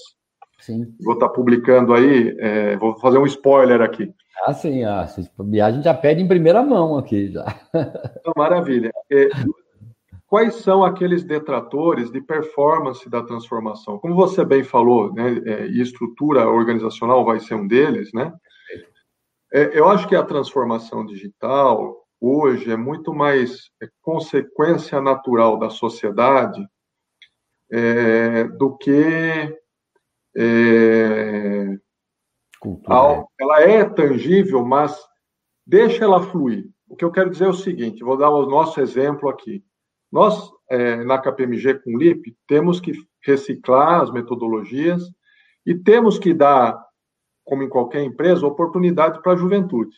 [0.61, 0.95] sim.
[1.01, 4.13] vou estar tá publicando aí, é, vou fazer um spoiler aqui.
[4.45, 7.45] Ah, sim, ah, a gente já pede em primeira mão aqui, já.
[8.19, 8.91] Então, maravilha.
[9.11, 9.29] É,
[10.27, 13.99] quais são aqueles detratores de performance da transformação?
[13.99, 18.33] Como você bem falou, né, é, e estrutura organizacional vai ser um deles, né?
[19.53, 25.69] É, eu acho que a transformação digital, hoje é muito mais é, consequência natural da
[25.69, 26.65] sociedade
[27.69, 29.57] é, do que
[30.35, 31.77] é,
[33.39, 34.97] ela é tangível, mas
[35.65, 36.69] deixa ela fluir.
[36.87, 39.63] O que eu quero dizer é o seguinte: vou dar o nosso exemplo aqui.
[40.11, 42.91] Nós, é, na KPMG com o LIP, temos que
[43.23, 45.03] reciclar as metodologias
[45.65, 46.77] e temos que dar,
[47.45, 49.95] como em qualquer empresa, oportunidade para a juventude.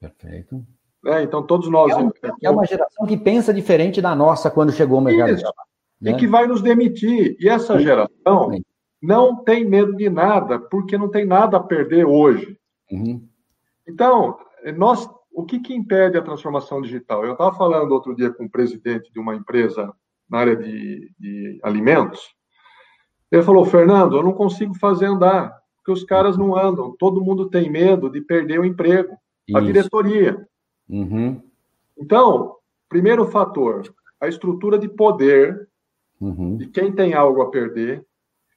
[0.00, 0.64] Perfeito.
[1.04, 1.92] É, então, todos nós.
[1.92, 2.10] É, um,
[2.42, 5.44] é, uma geração que pensa diferente da nossa quando chegou ao mercado Isso.
[6.00, 6.12] Né?
[6.12, 7.36] E que vai nos demitir.
[7.40, 8.50] E essa geração
[9.06, 12.58] não tem medo de nada, porque não tem nada a perder hoje.
[12.90, 13.26] Uhum.
[13.86, 14.36] Então,
[14.76, 17.24] nós, o que, que impede a transformação digital?
[17.24, 19.92] Eu estava falando outro dia com o presidente de uma empresa
[20.28, 22.34] na área de, de alimentos.
[23.30, 26.96] Ele falou: Fernando, eu não consigo fazer andar, porque os caras não andam.
[26.98, 29.16] Todo mundo tem medo de perder o emprego.
[29.46, 29.56] Isso.
[29.56, 30.48] A diretoria.
[30.88, 31.40] Uhum.
[31.96, 32.56] Então,
[32.88, 33.82] primeiro fator,
[34.20, 35.68] a estrutura de poder
[36.20, 36.56] uhum.
[36.56, 38.04] de quem tem algo a perder,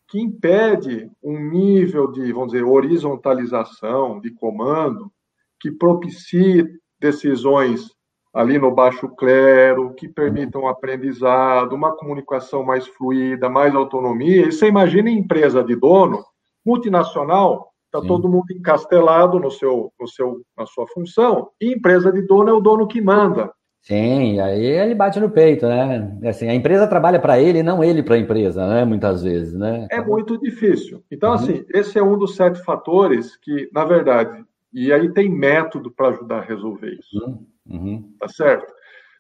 [0.10, 5.12] que impede um nível de, vamos dizer, horizontalização de comando,
[5.60, 6.68] que propicie
[7.00, 7.92] decisões
[8.34, 14.48] ali no baixo clero, que permitam aprendizado, uma comunicação mais fluida, mais autonomia.
[14.48, 16.24] E você imagina empresa de dono,
[16.66, 22.22] multinacional, Está todo mundo encastelado no seu, no seu, na sua função, e empresa de
[22.22, 23.52] dono é o dono que manda.
[23.82, 26.18] Sim, aí ele bate no peito, né?
[26.26, 28.86] Assim, a empresa trabalha para ele, não ele para a empresa, né?
[28.86, 29.88] Muitas vezes, né?
[29.90, 31.04] É muito difícil.
[31.10, 31.36] Então, uhum.
[31.36, 36.10] assim, esse é um dos sete fatores que, na verdade, e aí tem método para
[36.10, 37.26] ajudar a resolver isso.
[37.26, 37.48] Uhum.
[37.70, 38.14] Uhum.
[38.20, 38.72] Tá certo?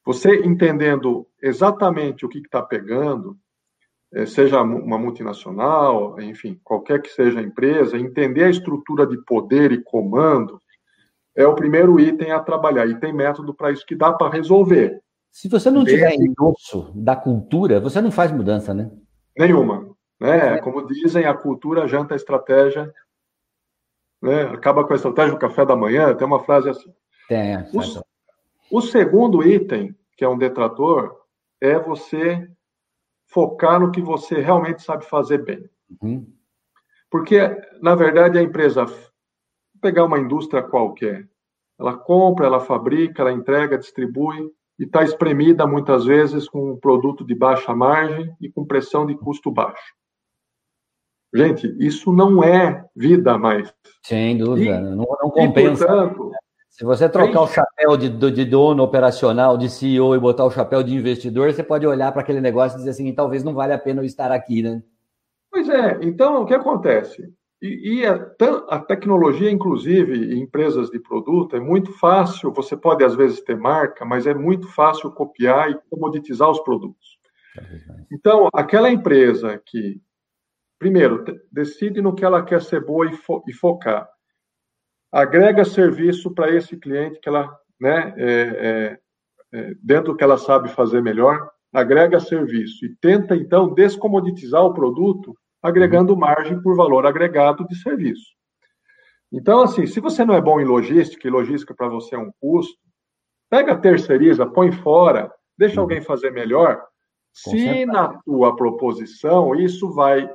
[0.05, 3.37] Você entendendo exatamente o que está pegando,
[4.13, 9.71] eh, seja uma multinacional, enfim, qualquer que seja a empresa, entender a estrutura de poder
[9.71, 10.59] e comando
[11.39, 12.86] é o primeiro item a trabalhar.
[12.86, 15.02] E tem método para isso que dá para resolver.
[15.32, 18.91] Se você não tiver endosso da cultura, você não faz mudança, né?
[19.38, 19.95] Nenhuma.
[20.19, 20.58] Né?
[20.58, 22.93] Como dizem, a cultura janta a estratégia,
[24.21, 24.41] né?
[24.49, 26.93] acaba com a estratégia do café da manhã, tem uma frase assim.
[27.30, 27.56] Tem.
[28.71, 31.21] O, o segundo item, que é um detrator,
[31.62, 32.52] é você
[33.28, 35.63] focar no que você realmente sabe fazer bem.
[36.02, 36.28] Uhum.
[37.10, 37.39] Porque,
[37.82, 38.86] na verdade, a empresa,
[39.79, 41.27] pegar uma indústria qualquer,
[41.79, 47.25] ela compra, ela fabrica, ela entrega, distribui e está espremida muitas vezes com um produto
[47.25, 49.93] de baixa margem e com pressão de custo baixo.
[51.33, 53.73] Gente, isso não é vida mais.
[54.03, 55.83] Sem dúvida, e, não, não compensa.
[55.83, 56.31] E, portanto,
[56.69, 60.81] se você trocar o chapéu de, de, dono operacional, de CEO e botar o chapéu
[60.81, 63.77] de investidor, você pode olhar para aquele negócio e dizer assim, talvez não vale a
[63.77, 64.81] pena eu estar aqui, né?
[65.51, 65.99] Pois é.
[66.01, 67.31] Então, o que acontece?
[67.61, 68.13] E, e a,
[68.69, 72.53] a, tecnologia, inclusive, em empresas de produto, é muito fácil.
[72.53, 77.19] Você pode, às vezes, ter marca, mas é muito fácil copiar e comoditizar os produtos.
[78.11, 80.01] Então, aquela empresa que,
[80.77, 84.09] primeiro, decide no que ela quer ser boa e, fo e focar
[85.11, 88.99] agrega serviço para esse cliente que ela, né, é, é,
[89.51, 94.73] é, dentro do que ela sabe fazer melhor, agrega serviço e tenta então descomoditizar o
[94.73, 98.35] produto, agregando margem por valor agregado de serviço.
[99.31, 102.31] Então, assim, se você não é bom em logística, e logística para você é um
[102.39, 102.79] custo,
[103.49, 105.81] pega, terceiriza, põe fora, deixa uhum.
[105.81, 106.83] alguém fazer melhor.
[107.31, 110.29] Se na tua proposição isso vai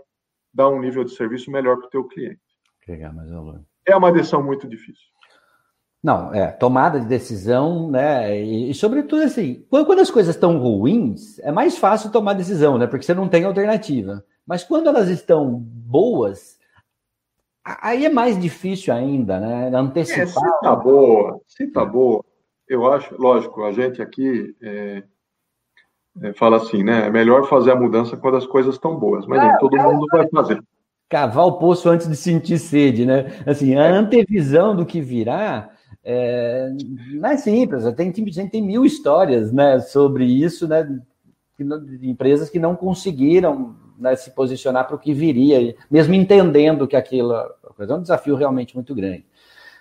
[0.52, 2.40] dar um nível de serviço melhor para o teu cliente.
[2.82, 5.04] Agregar mais valor é uma decisão muito difícil.
[6.02, 8.38] Não, é, tomada de decisão, né?
[8.38, 12.76] E, e sobretudo assim, quando, quando, as coisas estão ruins, é mais fácil tomar decisão,
[12.76, 12.86] né?
[12.86, 14.24] Porque você não tem alternativa.
[14.46, 16.58] Mas quando elas estão boas,
[17.64, 19.70] aí é mais difícil ainda, né?
[19.74, 20.22] Antecipar.
[20.22, 21.86] É, se tá boa, se tá é.
[21.86, 22.24] boa,
[22.68, 25.02] eu acho, lógico, a gente aqui é,
[26.22, 27.06] é, fala assim, né?
[27.06, 30.28] É melhor fazer a mudança quando as coisas estão boas, mas nem todo mundo vai
[30.28, 30.62] fazer.
[31.08, 33.42] cavar o poço antes de sentir sede, né?
[33.46, 35.70] Assim, a antevisão do que virá
[36.04, 36.70] é,
[37.14, 37.84] não é simples.
[37.94, 40.82] Tem, tem, tem mil histórias né, sobre isso, né?
[41.56, 46.96] De empresas que não conseguiram né, se posicionar para o que viria, mesmo entendendo que
[46.96, 49.26] aquilo é um desafio realmente muito grande.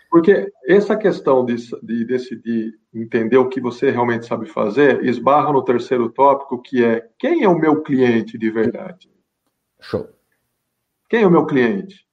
[0.10, 5.64] Porque essa questão de, de decidir entender o que você realmente sabe fazer esbarra no
[5.64, 9.10] terceiro tópico, que é quem é o meu cliente de verdade?
[9.82, 10.08] Show.
[11.10, 12.06] Quem é o meu cliente?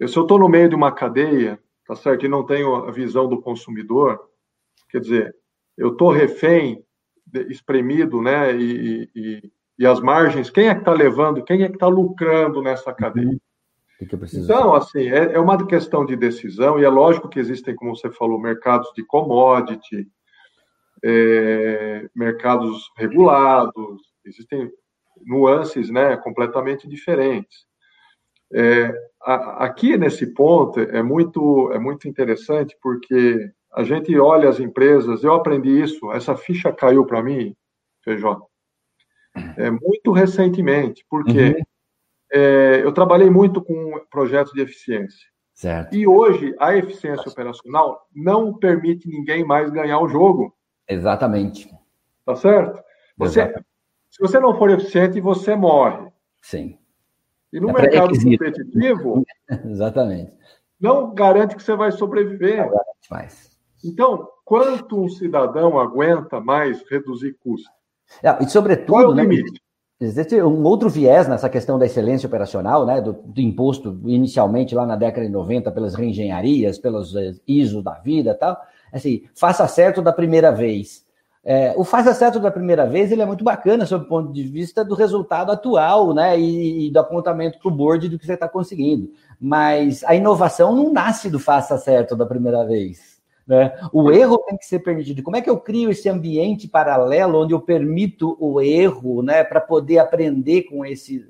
[0.00, 2.90] Eu, se eu estou no meio de uma cadeia, tá certo, e não tenho a
[2.90, 4.30] visão do consumidor,
[4.88, 5.36] quer dizer,
[5.76, 6.84] eu estou refém,
[7.48, 11.74] espremido, né, e, e, e as margens, quem é que está levando, quem é que
[11.74, 13.38] está lucrando nessa cadeia?
[14.00, 18.10] Então, assim, é, é, uma questão de decisão, e é lógico que existem, como você
[18.10, 20.08] falou, mercados de commodity,
[21.04, 24.70] é, mercados regulados, existem
[25.24, 27.66] nuances né, completamente diferentes.
[28.52, 34.60] É, a, aqui, nesse ponto, é muito, é muito interessante, porque a gente olha as
[34.60, 37.54] empresas, eu aprendi isso, essa ficha caiu para mim,
[38.02, 38.47] Feijó,
[39.56, 41.62] é, muito recentemente, porque uhum.
[42.32, 45.26] é, eu trabalhei muito com projetos de eficiência.
[45.54, 45.94] Certo.
[45.94, 50.54] E hoje a eficiência operacional não permite ninguém mais ganhar o jogo.
[50.88, 51.68] Exatamente.
[52.24, 52.80] Tá certo?
[53.16, 53.68] Você, Exatamente.
[54.10, 56.10] Se você não for eficiente, você morre.
[56.40, 56.78] Sim.
[57.52, 59.24] E no é mercado competitivo.
[59.66, 60.32] Exatamente.
[60.80, 62.58] Não garante que você vai sobreviver.
[62.58, 63.58] Não garante mais.
[63.84, 67.70] Então, quanto um cidadão aguenta mais reduzir custos?
[68.22, 69.60] É, e, sobretudo, Qual é o né, limite?
[70.00, 74.86] Existe um outro viés nessa questão da excelência operacional, né, do, do, imposto inicialmente lá
[74.86, 78.56] na década de 90 pelas reengenharias, pelos eh, ISO da vida tal.
[78.92, 81.04] Assim, faça certo da primeira vez.
[81.44, 84.44] É, o faça certo da primeira vez ele é muito bacana sob o ponto de
[84.44, 88.34] vista do resultado atual, né, e, e do apontamento para o board do que você
[88.34, 89.10] está conseguindo.
[89.40, 93.17] Mas a inovação não nasce do faça certo da primeira vez.
[93.48, 93.72] Né?
[93.94, 95.22] O erro tem que ser permitido.
[95.22, 99.58] Como é que eu crio esse ambiente paralelo onde eu permito o erro né, para
[99.58, 101.26] poder aprender com esse,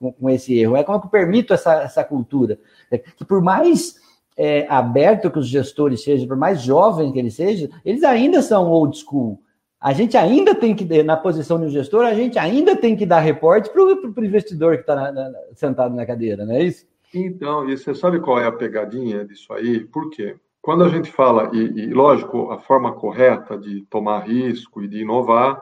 [0.00, 0.76] com, com, esse erro?
[0.76, 2.58] É como é que eu permito essa, essa cultura?
[2.90, 3.94] É, que por mais
[4.36, 8.68] é, aberto que os gestores sejam, por mais jovens que eles sejam, eles ainda são
[8.68, 9.40] old school.
[9.80, 13.06] A gente ainda tem que, na posição de um gestor, a gente ainda tem que
[13.06, 15.12] dar reporte para o investidor que está
[15.54, 16.84] sentado na cadeira, não é isso?
[17.14, 19.80] Então, e você sabe qual é a pegadinha disso aí?
[19.80, 20.36] Por quê?
[20.62, 25.02] Quando a gente fala, e, e, lógico, a forma correta de tomar risco e de
[25.02, 25.60] inovar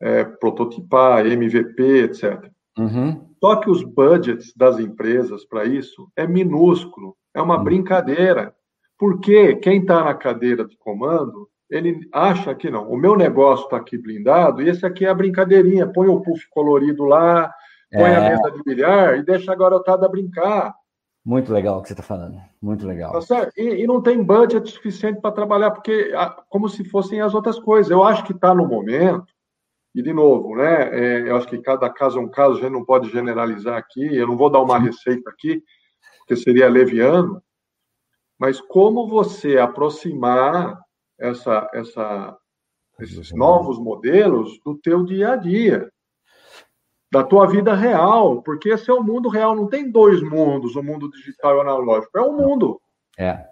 [0.00, 2.50] é prototipar, MVP, etc.
[2.76, 3.24] Uhum.
[3.42, 7.64] Só que os budgets das empresas para isso é minúsculo, é uma uhum.
[7.64, 8.52] brincadeira.
[8.98, 13.76] Porque quem está na cadeira de comando, ele acha que não, o meu negócio está
[13.76, 17.52] aqui blindado e esse aqui é a brincadeirinha, põe o puff colorido lá,
[17.92, 18.16] põe é.
[18.16, 20.74] a mesa de bilhar e deixa a garotada brincar.
[21.24, 22.38] Muito legal o que você está falando.
[22.60, 23.12] Muito legal.
[23.12, 23.52] Tá certo?
[23.56, 26.12] E, e, não tem budget suficiente para trabalhar, porque
[26.50, 27.90] como se fossem as outras coisas.
[27.90, 29.26] Eu acho que está no momento,
[29.94, 30.90] e de novo, né?
[30.92, 34.14] É, eu acho que cada caso é um caso, a gente não pode generalizar aqui.
[34.14, 35.62] Eu não vou dar uma receita aqui,
[36.18, 37.42] porque seria leviano.
[38.38, 40.78] Mas como você aproximar
[41.18, 42.36] essa, essa,
[43.00, 45.90] esses novos modelos do teu dia a dia?
[47.14, 50.82] Da tua vida real, porque esse é o mundo real, não tem dois mundos, o
[50.82, 52.80] mundo digital e o analógico, é um mundo.
[53.16, 53.44] É.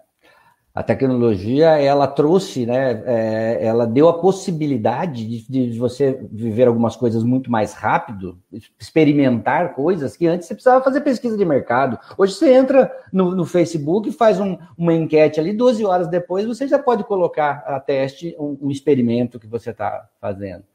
[0.75, 6.97] A tecnologia, ela trouxe, né, é, ela deu a possibilidade de, de, você viver algumas
[6.97, 8.37] coisas muito mais rápido,
[8.77, 11.97] experimentar coisas que antes você precisava fazer pesquisa de mercado.
[12.17, 16.67] Hoje você entra no, no Facebook, faz um, uma enquete ali, 12 horas depois você
[16.67, 20.65] já pode colocar a teste um, um experimento que você está fazendo.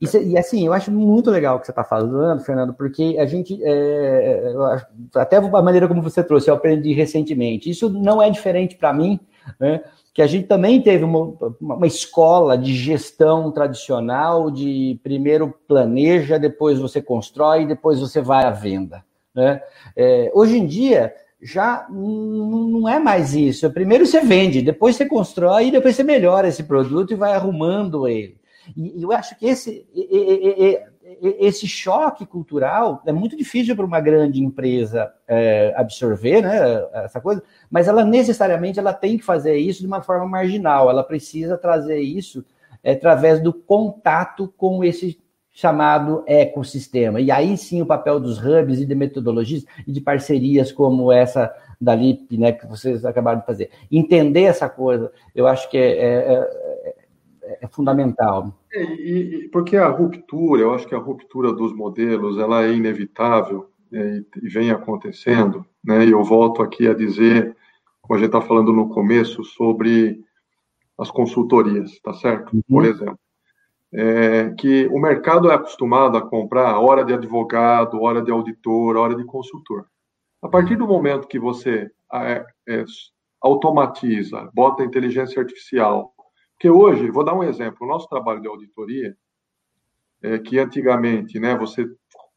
[0.00, 3.26] E, e, assim, eu acho muito legal o que você está falando, Fernando, porque a
[3.26, 4.52] gente, é,
[5.14, 7.70] até a maneira como você trouxe, eu aprendi recentemente.
[7.70, 9.20] Isso não é diferente para mim,
[9.60, 9.82] né?
[10.14, 16.78] que a gente também teve uma, uma escola de gestão tradicional, de primeiro planeja, depois
[16.78, 19.04] você constrói, depois você vai à venda.
[19.34, 19.60] Né?
[19.96, 23.68] É, hoje em dia, já não é mais isso.
[23.72, 28.36] Primeiro você vende, depois você constrói, depois você melhora esse produto e vai arrumando ele.
[28.76, 29.86] E eu acho que esse,
[31.22, 37.42] esse choque cultural é muito difícil para uma grande empresa é, absorver, né, essa coisa,
[37.70, 42.00] mas ela necessariamente ela tem que fazer isso de uma forma marginal, ela precisa trazer
[42.00, 42.44] isso
[42.82, 45.18] é, através do contato com esse
[45.52, 47.20] chamado ecossistema.
[47.20, 51.54] E aí sim o papel dos hubs e de metodologias e de parcerias como essa
[51.80, 53.70] da LIP, né, que vocês acabaram de fazer.
[53.90, 56.73] Entender essa coisa, eu acho que é, é,
[57.60, 58.52] é fundamental.
[58.72, 63.70] É, e, porque a ruptura, eu acho que a ruptura dos modelos, ela é inevitável.
[63.92, 66.04] e, e vem acontecendo, né?
[66.04, 67.56] E eu volto aqui a dizer,
[68.00, 70.24] como a gente está falando no começo, sobre
[70.98, 72.54] as consultorias, tá certo?
[72.54, 72.62] Uhum.
[72.68, 73.18] Por exemplo,
[73.92, 79.14] é, que o mercado é acostumado a comprar hora de advogado, hora de auditor, hora
[79.14, 79.86] de consultor.
[80.42, 82.84] A partir do momento que você é, é,
[83.40, 86.13] automatiza, bota inteligência artificial,
[86.58, 89.16] que hoje, vou dar um exemplo, o nosso trabalho de auditoria,
[90.22, 91.86] é, que antigamente, né, você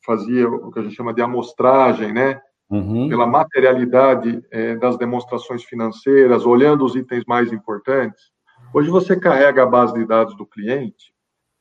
[0.05, 3.07] fazia o que a gente chama de amostragem, né, uhum.
[3.09, 8.31] pela materialidade é, das demonstrações financeiras, olhando os itens mais importantes.
[8.73, 11.13] Hoje você carrega a base de dados do cliente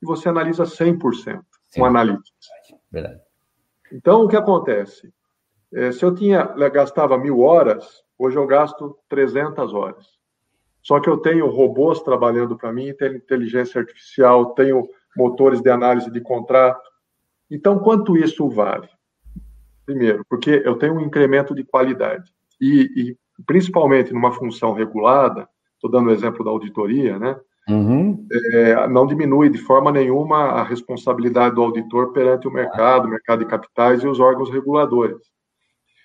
[0.02, 1.40] e você analisa 100%
[1.74, 2.48] com analytics.
[2.90, 3.20] Verdade.
[3.92, 5.12] Então, o que acontece?
[5.72, 10.15] É, se eu tinha gastava mil horas, hoje eu gasto 300 horas.
[10.86, 16.08] Só que eu tenho robôs trabalhando para mim, tenho inteligência artificial, tenho motores de análise
[16.12, 16.88] de contrato.
[17.50, 18.88] Então, quanto isso vale?
[19.84, 22.30] Primeiro, porque eu tenho um incremento de qualidade.
[22.60, 27.36] E, e principalmente numa função regulada, estou dando o exemplo da auditoria, né?
[27.68, 28.24] Uhum.
[28.52, 33.40] É, não diminui de forma nenhuma a responsabilidade do auditor perante o mercado, o mercado
[33.40, 35.18] de capitais e os órgãos reguladores.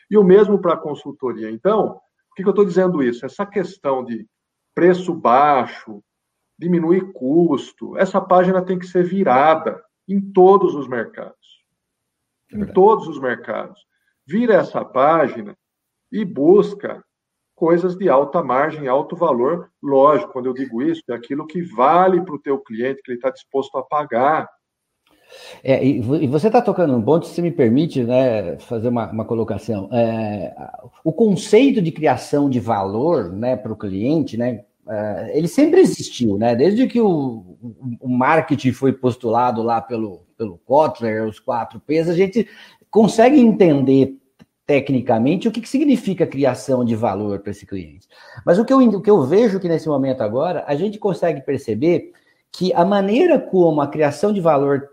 [0.09, 1.51] E o mesmo para a consultoria.
[1.51, 3.23] Então, por que, que eu estou dizendo isso?
[3.23, 4.25] Essa questão de
[4.81, 6.03] preço baixo,
[6.57, 9.79] diminuir custo, essa página tem que ser virada
[10.09, 11.63] em todos os mercados.
[12.51, 13.79] É em todos os mercados.
[14.25, 15.55] Vira essa página
[16.11, 17.03] e busca
[17.53, 19.69] coisas de alta margem, alto valor.
[19.83, 23.19] Lógico, quando eu digo isso, é aquilo que vale para o teu cliente, que ele
[23.19, 24.49] está disposto a pagar.
[25.63, 29.89] É, e você está tocando um ponto, se me permite né, fazer uma, uma colocação.
[29.91, 30.53] É,
[31.03, 36.37] o conceito de criação de valor né, para o cliente, né, é, ele sempre existiu,
[36.37, 36.55] né?
[36.55, 37.57] Desde que o,
[37.99, 42.47] o marketing foi postulado lá pelo, pelo Kotler, os quatro P's, a gente
[42.89, 44.17] consegue entender
[44.65, 48.07] tecnicamente o que, que significa criação de valor para esse cliente.
[48.45, 51.41] Mas o que, eu, o que eu vejo que nesse momento agora, a gente consegue
[51.41, 52.11] perceber
[52.51, 54.89] que a maneira como a criação de valor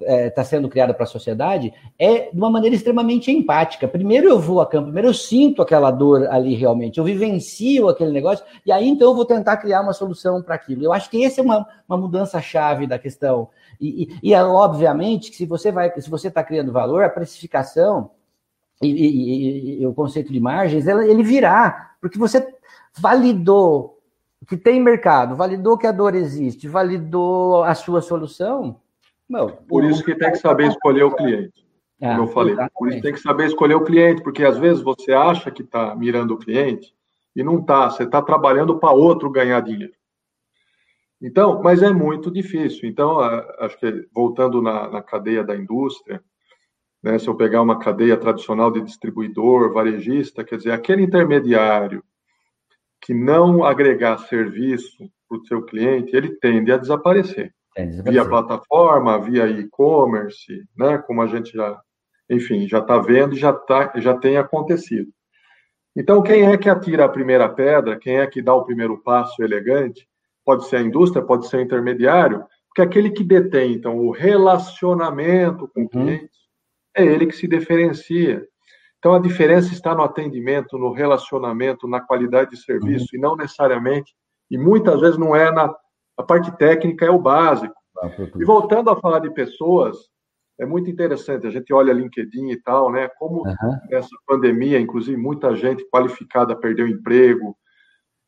[0.00, 3.86] está é, tá sendo criada para a sociedade é de uma maneira extremamente empática.
[3.86, 8.10] Primeiro eu vou a campo, primeiro eu sinto aquela dor ali realmente, eu vivencio aquele
[8.10, 10.84] negócio, e aí então eu vou tentar criar uma solução para aquilo.
[10.84, 13.48] Eu acho que essa é uma, uma mudança-chave da questão.
[13.80, 17.08] E, e, e, é obviamente que se você vai, se você está criando valor, a
[17.08, 18.10] precificação
[18.82, 22.46] e, e, e, o conceito de margens, ele virá, porque você
[22.96, 23.98] validou
[24.46, 28.80] que tem mercado, validou que a dor existe, validou a sua solução.
[29.28, 31.64] Não, por isso que tem que saber escolher o cliente.
[32.00, 32.74] É, como eu falei, exatamente.
[32.78, 35.94] por isso tem que saber escolher o cliente, porque às vezes você acha que está
[35.94, 36.92] mirando o cliente
[37.34, 39.94] e não está, você está trabalhando para outro ganhar dinheiro.
[41.20, 42.88] Então, mas é muito difícil.
[42.88, 46.22] Então, acho que voltando na, na cadeia da indústria,
[47.02, 52.04] né, se eu pegar uma cadeia tradicional de distribuidor, varejista, quer dizer, aquele intermediário
[53.00, 57.54] que não agregar serviço para o seu cliente, ele tende a desaparecer.
[58.04, 61.80] Via plataforma, via e-commerce, né, como a gente já,
[62.30, 65.10] enfim, já está vendo e já, tá, já tem acontecido.
[65.96, 67.98] Então, quem é que atira a primeira pedra?
[67.98, 70.08] Quem é que dá o primeiro passo elegante?
[70.44, 74.10] Pode ser a indústria, pode ser o intermediário, porque é aquele que detém, então, o
[74.10, 75.88] relacionamento com o uhum.
[75.88, 76.30] cliente,
[76.96, 78.44] é ele que se diferencia.
[78.98, 83.18] Então, a diferença está no atendimento, no relacionamento, na qualidade de serviço, uhum.
[83.18, 84.12] e não necessariamente,
[84.50, 85.72] e muitas vezes não é na.
[86.16, 87.74] A parte técnica é o básico.
[88.02, 89.96] Ah, e voltando a falar de pessoas,
[90.58, 91.46] é muito interessante.
[91.46, 93.08] A gente olha LinkedIn e tal, né?
[93.18, 93.78] Como uhum.
[93.90, 97.56] essa pandemia, inclusive, muita gente qualificada perdeu emprego.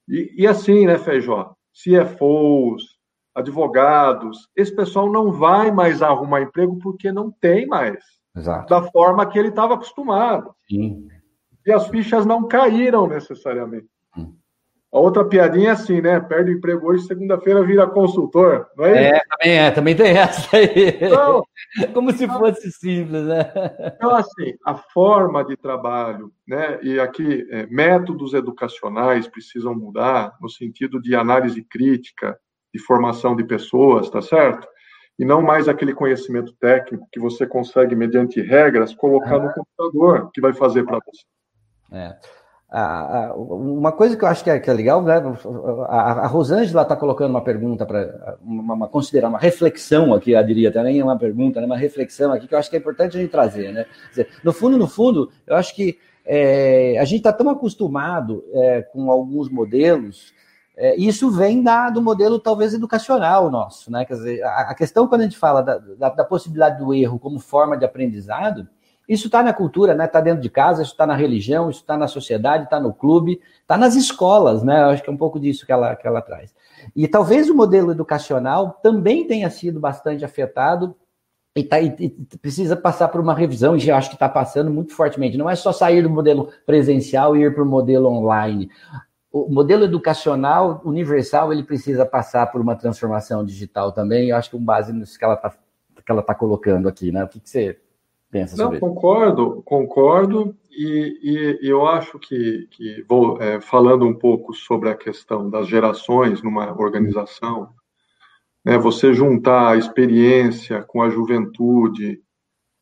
[0.09, 1.55] E, e assim, né, Feijó?
[1.73, 2.97] CFOs,
[3.35, 8.03] advogados, esse pessoal não vai mais arrumar emprego porque não tem mais.
[8.37, 8.69] Exato.
[8.69, 10.55] da forma que ele estava acostumado.
[10.69, 11.09] Sim.
[11.65, 13.89] E as fichas não caíram necessariamente.
[14.17, 14.37] Hum.
[14.93, 16.21] A outra piadinha é assim, né?
[16.21, 19.09] Perde o emprego hoje, segunda-feira vira consultor, não é?
[19.09, 20.89] É, também é, também tem essa aí.
[21.01, 21.43] Então,
[21.93, 23.53] Como se fosse simples, né?
[23.97, 26.79] Então, assim, a forma de trabalho, né?
[26.83, 32.39] E aqui, é, métodos educacionais precisam mudar no sentido de análise crítica,
[32.73, 34.67] de formação de pessoas, tá certo?
[35.19, 40.41] e não mais aquele conhecimento técnico que você consegue, mediante regras, colocar no computador, que
[40.41, 41.25] vai fazer para você.
[41.91, 42.19] É.
[42.69, 45.23] uma coisa que eu acho que é, que é legal, né?
[45.89, 50.45] A, a Rosângela está colocando uma pergunta para uma, uma, considerar uma reflexão aqui, eu
[50.45, 51.67] diria também é uma pergunta, né?
[51.67, 53.87] uma reflexão aqui que eu acho que é importante a gente trazer, né?
[54.11, 58.83] Dizer, no fundo, no fundo, eu acho que é, a gente está tão acostumado é,
[58.83, 60.35] com alguns modelos
[60.77, 64.05] é, isso vem da, do modelo, talvez, educacional nosso, né?
[64.05, 67.19] Quer dizer, a, a questão, quando a gente fala da, da, da, possibilidade do erro
[67.19, 68.69] como forma de aprendizado,
[69.09, 70.05] Isso está na cultura, né?
[70.05, 73.41] Está dentro de casa, isso está na religião, isso está na sociedade, está no clube,
[73.61, 74.83] está nas escolas, né?
[74.83, 76.55] Eu acho que é um pouco disso que ela, que ela traz.
[76.95, 80.97] E talvez o modelo educacional também tenha sido bastante afetado
[81.55, 84.71] e, tá, e, e precisa passar por uma revisão, e eu acho que está passando
[84.71, 85.39] muito fortemente.
[85.39, 88.69] Não é só sair do modelo presencial e ir para o modelo online.
[89.33, 94.31] O modelo educacional universal ele precisa passar por uma transformação digital também.
[94.31, 95.53] Eu acho que com base nisso que ela está
[96.05, 97.25] que ela tá colocando aqui, né?
[97.25, 97.81] O que, que você
[98.37, 104.15] pensa sobre Não, concordo, concordo, e, e, eu acho que, que vou é, falando um
[104.15, 107.71] pouco sobre a questão das gerações numa organização,
[108.63, 112.21] né, você juntar a experiência com a juventude,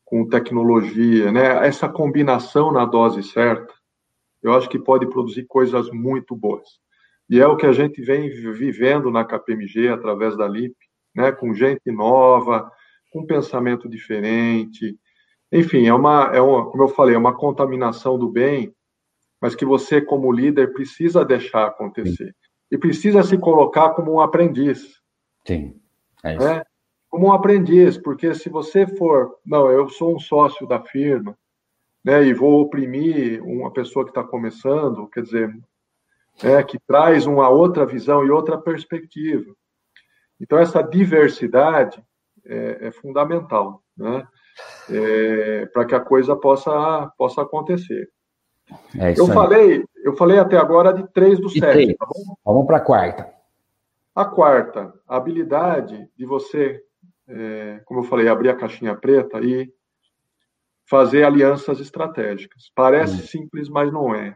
[0.03, 3.73] com tecnologia, né, essa combinação na dose certa,
[4.43, 6.67] eu acho que pode produzir coisas muito boas.
[7.29, 10.75] E é o que a gente vem vivendo na KPMG através da LIP,
[11.15, 12.69] né, com gente nova,
[13.11, 14.99] com pensamento diferente,
[15.51, 18.73] enfim, é uma, é uma, como eu falei, é uma contaminação do bem,
[19.41, 22.27] mas que você, como líder, precisa deixar acontecer.
[22.27, 22.33] Sim.
[22.71, 24.99] E precisa se colocar como um aprendiz.
[25.45, 25.79] Sim,
[26.23, 26.45] é isso.
[26.45, 26.63] Né?
[27.09, 31.37] Como um aprendiz, porque se você for, não, eu sou um sócio da firma,
[32.03, 35.57] né, e vou oprimir uma pessoa que está começando, quer dizer,
[36.43, 39.55] é, que traz uma outra visão e outra perspectiva.
[40.39, 42.03] Então, essa diversidade
[42.43, 43.81] é, é fundamental.
[43.95, 44.27] Né?
[44.89, 48.09] É, para que a coisa possa, possa acontecer.
[48.99, 52.35] É eu, falei, eu falei até agora de três dos sete, tá bom?
[52.43, 53.33] Vamos para a quarta.
[54.15, 56.81] A quarta, a habilidade de você,
[57.27, 59.71] é, como eu falei, abrir a caixinha preta e
[60.89, 62.71] fazer alianças estratégicas.
[62.75, 63.25] Parece hum.
[63.25, 64.35] simples, mas não é.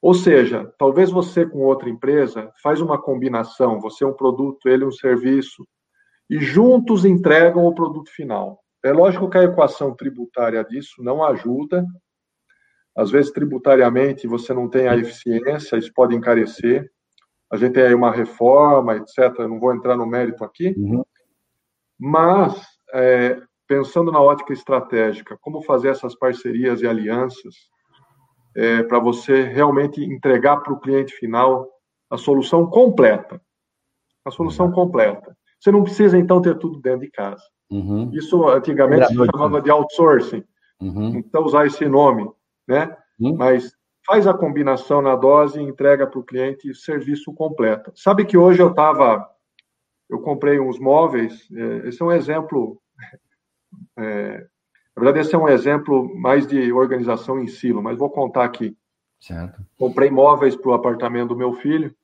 [0.00, 4.84] Ou seja, talvez você com outra empresa faz uma combinação, você é um produto, ele
[4.84, 5.66] um serviço,
[6.30, 8.60] e juntos entregam o produto final.
[8.88, 11.84] É lógico que a equação tributária disso não ajuda.
[12.96, 16.90] Às vezes, tributariamente, você não tem a eficiência, isso pode encarecer.
[17.52, 19.40] A gente tem aí uma reforma, etc.
[19.40, 20.74] Eu não vou entrar no mérito aqui.
[20.74, 21.04] Uhum.
[21.98, 22.54] Mas,
[22.94, 27.54] é, pensando na ótica estratégica, como fazer essas parcerias e alianças
[28.56, 31.68] é, para você realmente entregar para o cliente final
[32.10, 33.38] a solução completa.
[34.24, 34.72] A solução uhum.
[34.72, 35.36] completa.
[35.60, 37.42] Você não precisa, então, ter tudo dentro de casa.
[37.70, 38.10] Uhum.
[38.12, 40.44] Isso antigamente se chamava de outsourcing.
[40.80, 41.18] Uhum.
[41.18, 42.30] Então usar esse nome,
[42.66, 42.96] né?
[43.20, 43.36] Uhum.
[43.36, 43.72] Mas
[44.06, 47.92] faz a combinação na dose e entrega para o cliente serviço completo.
[47.94, 49.28] Sabe que hoje eu estava,
[50.08, 51.46] eu comprei uns móveis.
[51.52, 52.80] É, esse é um exemplo.
[54.00, 54.46] É,
[54.96, 58.76] na verdade, esse é um exemplo mais de organização em silo, mas vou contar aqui.
[59.20, 59.60] Certo.
[59.76, 61.94] Comprei móveis para o apartamento do meu filho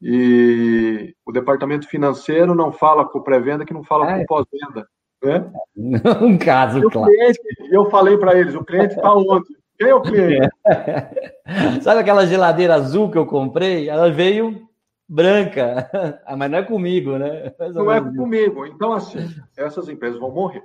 [0.00, 4.18] e o departamento financeiro não fala com pré-venda, que não fala é.
[4.18, 4.86] com pós-venda.
[5.22, 5.50] Né?
[6.22, 7.10] Um caso, e claro.
[7.10, 7.40] Cliente,
[7.70, 9.46] eu falei para eles: o cliente está onde?
[9.76, 10.48] Quem é o cliente?
[10.66, 11.80] É.
[11.82, 13.88] Sabe aquela geladeira azul que eu comprei?
[13.88, 14.68] Ela veio
[15.08, 15.90] branca,
[16.26, 17.52] ah, mas não é comigo, né?
[17.72, 18.66] não é comigo.
[18.66, 19.18] Então, assim,
[19.56, 20.64] essas empresas vão morrer.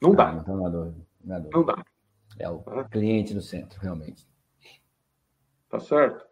[0.00, 0.30] Não dá.
[0.30, 1.40] Ah, então não, dá.
[1.52, 1.84] não dá.
[2.38, 4.26] É o cliente no centro, realmente.
[5.68, 6.24] Tá certo?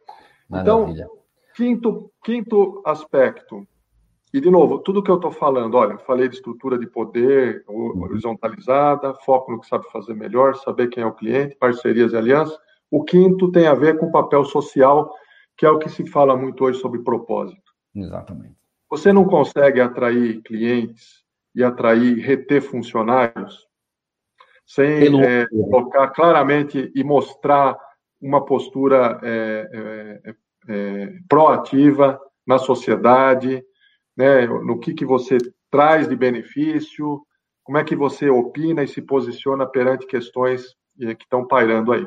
[0.49, 1.05] Maravilha.
[1.05, 1.18] Então,
[1.59, 3.67] Quinto, quinto aspecto,
[4.33, 9.13] e de novo, tudo que eu estou falando, olha, falei de estrutura de poder horizontalizada,
[9.13, 12.57] foco no que sabe fazer melhor, saber quem é o cliente, parcerias e alianças.
[12.89, 15.13] O quinto tem a ver com o papel social,
[15.57, 17.73] que é o que se fala muito hoje sobre propósito.
[17.93, 18.55] Exatamente.
[18.89, 21.25] Você não consegue atrair clientes
[21.57, 23.67] e atrair, reter funcionários
[24.65, 27.77] sem é, colocar claramente e mostrar
[28.21, 30.35] uma postura é, é,
[30.69, 33.63] é, proativa na sociedade,
[34.17, 35.39] né, no que, que você
[35.71, 37.23] traz de benefício,
[37.63, 42.07] como é que você opina e se posiciona perante questões é, que estão pairando aí.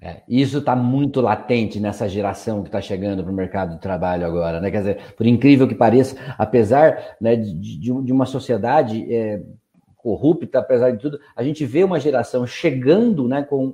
[0.00, 4.26] É, isso está muito latente nessa geração que está chegando para o mercado de trabalho
[4.26, 4.70] agora, né?
[4.70, 9.42] Quer dizer, por incrível que pareça, apesar né, de, de, de uma sociedade é,
[10.04, 13.72] corrupta, apesar de tudo, a gente vê uma geração chegando, né, com,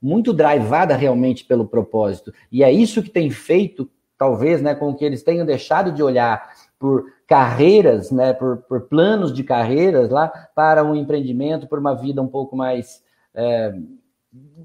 [0.00, 2.32] muito drivada realmente pelo propósito.
[2.52, 6.48] E é isso que tem feito, talvez, né, com que eles tenham deixado de olhar
[6.78, 12.22] por carreiras, né, por, por planos de carreiras lá para um empreendimento, por uma vida
[12.22, 13.02] um pouco mais
[13.34, 13.74] é,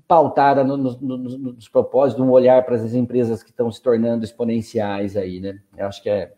[0.07, 4.23] pautada no, no, no, nos propósitos, um olhar para as empresas que estão se tornando
[4.23, 5.59] exponenciais aí, né?
[5.75, 6.33] Eu acho que é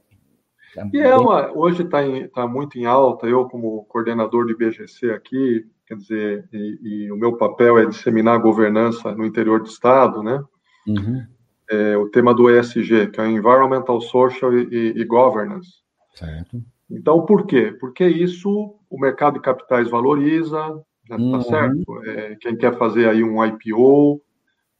[0.77, 1.99] é e é uma, hoje está
[2.33, 7.17] tá muito em alta, eu como coordenador de BGC aqui, quer dizer, e, e, o
[7.17, 10.43] meu papel é disseminar a governança no interior do Estado, né?
[10.87, 11.23] Uhum.
[11.69, 15.69] É, o tema do ESG, que é Environmental, Social e, e Governance.
[16.13, 16.61] Certo.
[16.89, 17.75] Então, por quê?
[17.79, 20.69] Porque isso o mercado de capitais valoriza,
[21.09, 21.41] né, tá uhum.
[21.41, 22.03] certo?
[22.05, 24.21] É, quem quer fazer aí um IPO,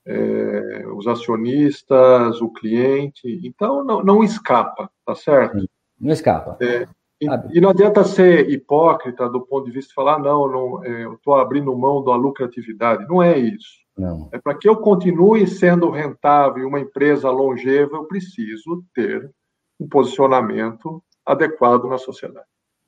[0.05, 5.67] é, os acionistas, o cliente, então não, não escapa, tá certo?
[5.99, 6.57] Não escapa.
[6.61, 6.87] É,
[7.21, 7.27] e,
[7.57, 11.13] e, não adianta ser hipócrita do ponto de vista de falar, não, não é, eu
[11.13, 13.07] estou abrindo mão da lucratividade.
[13.07, 13.85] Não é isso.
[13.97, 14.29] Não.
[14.31, 19.31] É para que eu continue sendo rentável, uma empresa longeva, eu preciso ter
[19.79, 22.45] um posicionamento adequado na sociedade.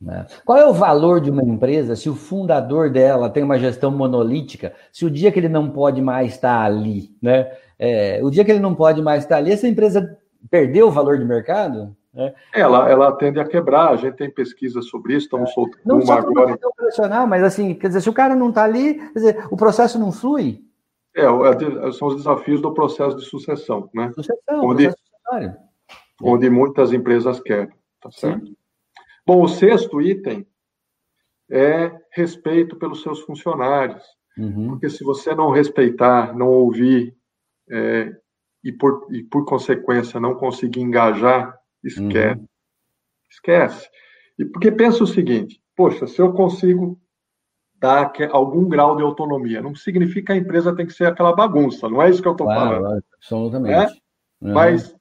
[0.09, 0.25] É.
[0.45, 4.75] Qual é o valor de uma empresa se o fundador dela tem uma gestão monolítica?
[4.91, 7.51] Se o dia que ele não pode mais estar ali, né?
[7.79, 10.17] É, o dia que ele não pode mais estar ali, essa empresa
[10.51, 11.96] perdeu o valor de mercado?
[12.17, 12.33] Né?
[12.51, 15.53] Ela, ela tende a quebrar, a gente tem pesquisa sobre isso, estamos é.
[15.53, 16.57] soltando não uma agora.
[16.63, 19.99] Operacional, mas assim, quer dizer, se o cara não está ali, quer dizer, o processo
[19.99, 20.63] não flui.
[21.15, 24.11] É, é são os desafios do processo de sucessão, né?
[24.13, 24.91] Sucessão, onde,
[26.19, 28.47] onde muitas empresas querem, tá certo?
[28.47, 28.55] Sim.
[29.23, 30.47] Bom, o sexto item
[31.51, 34.03] é respeito pelos seus funcionários.
[34.35, 34.69] Uhum.
[34.69, 37.15] Porque se você não respeitar, não ouvir
[37.69, 38.11] é,
[38.63, 42.39] e, por, e, por consequência, não conseguir engajar, esquece.
[42.39, 42.47] Uhum.
[43.29, 43.89] Esquece.
[44.37, 46.99] E porque pensa o seguinte: poxa, se eu consigo
[47.75, 51.87] dar algum grau de autonomia, não significa que a empresa tem que ser aquela bagunça,
[51.87, 53.03] não é isso que eu estou claro, falando.
[53.15, 53.73] Absolutamente.
[53.73, 53.85] É?
[54.45, 54.53] Uhum.
[54.53, 54.95] Mas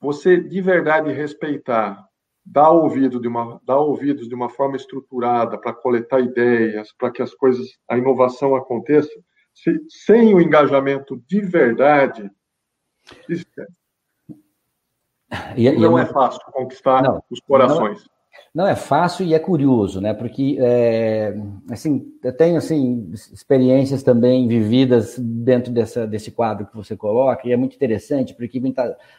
[0.00, 2.06] você de verdade respeitar
[2.44, 7.22] dar ouvido de uma dar ouvidos de uma forma estruturada para coletar ideias, para que
[7.22, 9.10] as coisas, a inovação aconteça,
[9.54, 12.30] se, sem o engajamento de verdade,
[13.28, 13.87] esquece.
[15.56, 18.00] E, não e é, é fácil conquistar não, os corações.
[18.00, 18.18] Não,
[18.54, 20.14] não é fácil e é curioso, né?
[20.14, 21.36] Porque é,
[21.70, 27.52] assim, eu tenho assim experiências também vividas dentro dessa, desse quadro que você coloca, e
[27.52, 28.60] é muito interessante, porque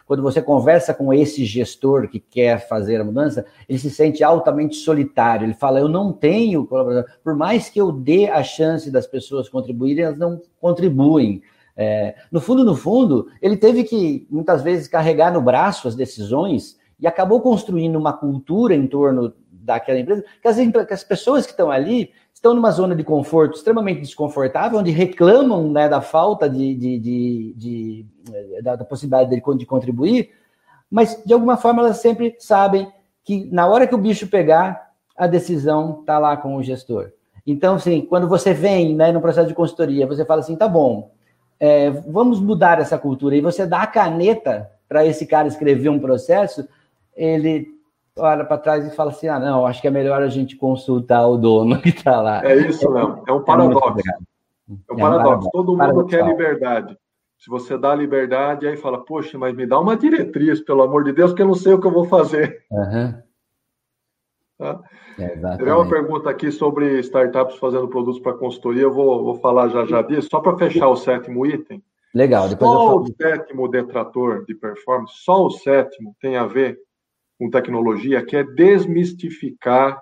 [0.06, 4.76] quando você conversa com esse gestor que quer fazer a mudança, ele se sente altamente
[4.78, 5.46] solitário.
[5.46, 9.48] Ele fala: Eu não tenho colaborador, por mais que eu dê a chance das pessoas
[9.48, 11.42] contribuírem, elas não contribuem.
[11.82, 16.78] É, no fundo, no fundo, ele teve que muitas vezes carregar no braço as decisões
[17.00, 21.52] e acabou construindo uma cultura em torno daquela empresa, que as, que as pessoas que
[21.52, 26.76] estão ali estão numa zona de conforto extremamente desconfortável, onde reclamam né, da falta de,
[26.76, 30.32] de, de, de eh, da, da, possibilidade de, contribuir,
[30.92, 32.92] mas de alguma forma elas sempre sabem
[33.24, 37.14] que na hora que o bicho pegar, a decisão está lá com o gestor.
[37.48, 41.12] Então, assim, quando você vem né, no processo de consultoria, você fala assim, tá bom,
[41.60, 46.00] é, vamos mudar essa cultura, e você dá a caneta para esse cara escrever um
[46.00, 46.68] processo,
[47.16, 47.68] ele
[48.18, 51.28] olha para trás e fala assim: ah, não, acho que é melhor a gente consultar
[51.28, 52.44] o dono que está lá.
[52.46, 54.04] É isso mesmo, é um paradoxo.
[54.90, 55.50] É um paradoxo.
[55.52, 56.98] Todo mundo quer liberdade.
[57.38, 61.14] Se você dá liberdade, aí fala, poxa, mas me dá uma diretriz, pelo amor de
[61.14, 62.64] Deus, que eu não sei o que eu vou fazer.
[62.70, 63.14] Uhum.
[64.60, 64.78] Tá?
[65.18, 69.86] É, uma pergunta aqui sobre startups fazendo produtos para consultoria, eu vou, vou falar já
[69.86, 71.82] já disso, só para fechar o sétimo item.
[72.14, 76.78] Legal, depois só o sétimo detrator de performance, só o sétimo tem a ver
[77.38, 79.98] com tecnologia, que é desmistificar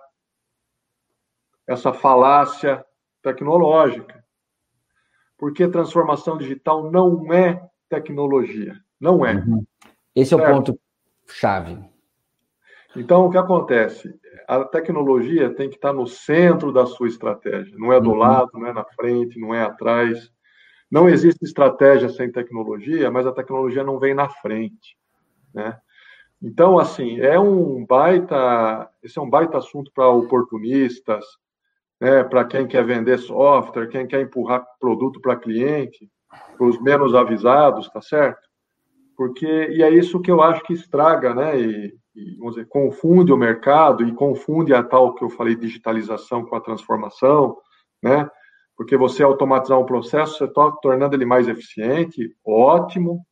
[1.67, 2.83] essa falácia
[3.21, 4.23] tecnológica.
[5.37, 8.75] Porque transformação digital não é tecnologia.
[8.99, 9.35] Não é.
[9.35, 9.63] Uhum.
[10.15, 10.41] Esse certo?
[10.43, 10.79] é o ponto
[11.27, 11.77] chave.
[12.95, 14.13] Então, o que acontece?
[14.47, 17.77] A tecnologia tem que estar no centro da sua estratégia.
[17.77, 18.17] Não é do uhum.
[18.17, 20.31] lado, não é na frente, não é atrás.
[20.89, 24.97] Não existe estratégia sem tecnologia, mas a tecnologia não vem na frente.
[25.53, 25.77] Né?
[26.41, 31.25] Então, assim, é um baita, esse é um baita assunto para oportunistas,
[31.99, 36.09] né, para quem quer vender software, quem quer empurrar produto para cliente,
[36.55, 38.46] para os menos avisados, tá certo?
[39.17, 41.59] Porque e é isso que eu acho que estraga, né?
[41.59, 46.45] E, e vamos dizer, confunde o mercado e confunde a tal que eu falei digitalização
[46.45, 47.57] com a transformação,
[48.01, 48.29] né?
[48.75, 53.25] Porque você automatizar um processo, você está tornando ele mais eficiente, ótimo,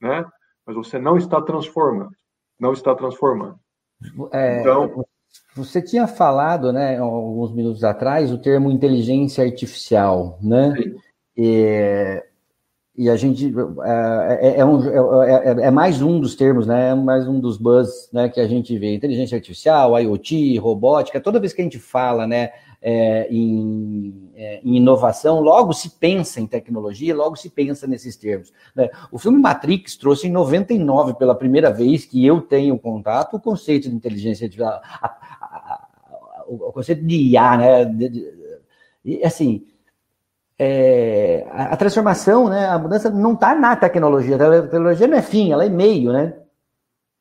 [0.00, 0.24] né?
[0.64, 2.12] Mas você não está transformando
[2.58, 3.58] não está transformando.
[4.32, 5.04] É, então,
[5.54, 10.74] você tinha falado, né, alguns minutos atrás, o termo inteligência artificial, né?
[10.76, 10.96] Sim.
[12.96, 13.52] E a gente
[13.84, 16.90] é, é, é um, é, é, é, mais um dos termos, né?
[16.90, 18.94] É mais um dos buzz, né, que a gente vê.
[18.94, 21.20] Inteligência artificial, IoT, robótica.
[21.20, 26.40] Toda vez que a gente fala, né, é, em, é, em, inovação, logo se pensa
[26.40, 28.50] em tecnologia, logo se pensa nesses termos.
[28.74, 28.88] Né?
[29.12, 33.90] O filme Matrix trouxe em 99, pela primeira vez que eu tenho contato, o conceito
[33.90, 35.08] de inteligência artificial, a, a,
[35.42, 37.84] a, o conceito de IA, né?
[37.84, 38.08] De,
[39.04, 39.64] de, assim,
[40.58, 44.36] é, a, transformação, né, a mudança não está na tecnologia.
[44.36, 46.34] A tecnologia não é fim, ela é meio, né?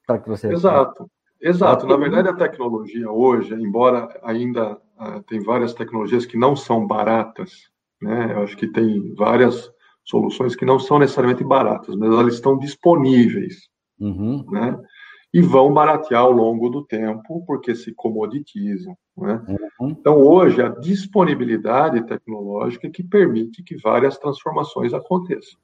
[0.08, 0.52] Para que você.
[0.52, 1.10] Exato,
[1.42, 1.86] exato.
[1.88, 7.70] Na verdade, a tecnologia hoje, embora ainda ah, tem várias tecnologias que não são baratas,
[8.02, 8.34] né?
[8.34, 9.70] Eu acho que tem várias
[10.04, 13.68] soluções que não são necessariamente baratas, mas elas estão disponíveis,
[14.00, 14.46] uhum.
[14.50, 14.78] né?
[15.36, 19.42] E vão baratear ao longo do tempo, porque se comoditizam, né?
[19.80, 19.90] Uhum.
[19.90, 25.60] Então, hoje, a disponibilidade tecnológica é que permite que várias transformações aconteçam.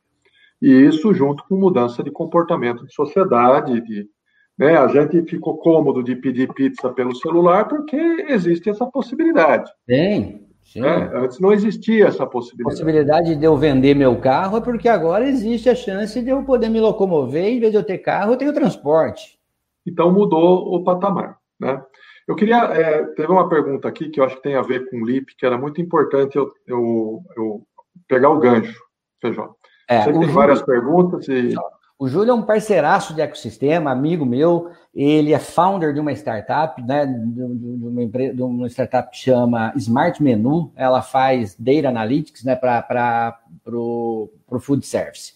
[0.62, 4.10] E isso junto com mudança de comportamento de sociedade, de,
[4.58, 4.76] né?
[4.78, 7.96] A gente ficou cômodo de pedir pizza pelo celular porque
[8.28, 9.72] existe essa possibilidade.
[9.88, 11.12] Tem, né?
[11.16, 12.76] Antes não existia essa possibilidade.
[12.76, 16.44] A possibilidade de eu vender meu carro é porque agora existe a chance de eu
[16.44, 19.41] poder me locomover, em vez de eu ter carro, eu tenho transporte.
[19.86, 21.38] Então mudou o patamar.
[21.60, 21.82] Né?
[22.28, 22.58] Eu queria.
[22.58, 25.36] É, teve uma pergunta aqui que eu acho que tem a ver com o LIP,
[25.36, 27.68] que era muito importante eu, eu, eu
[28.08, 28.80] pegar o gancho,
[29.20, 29.56] Feijão.
[29.88, 31.54] É, Você tem Júlio, várias perguntas e.
[32.00, 34.72] O Júlio é um parceiraço de ecossistema, amigo meu.
[34.92, 37.06] Ele é founder de uma startup, né?
[37.06, 40.72] De, uma, empresa, de uma startup que chama Smart Menu.
[40.76, 42.56] Ela faz data analytics, né?
[42.56, 45.34] Para o food service.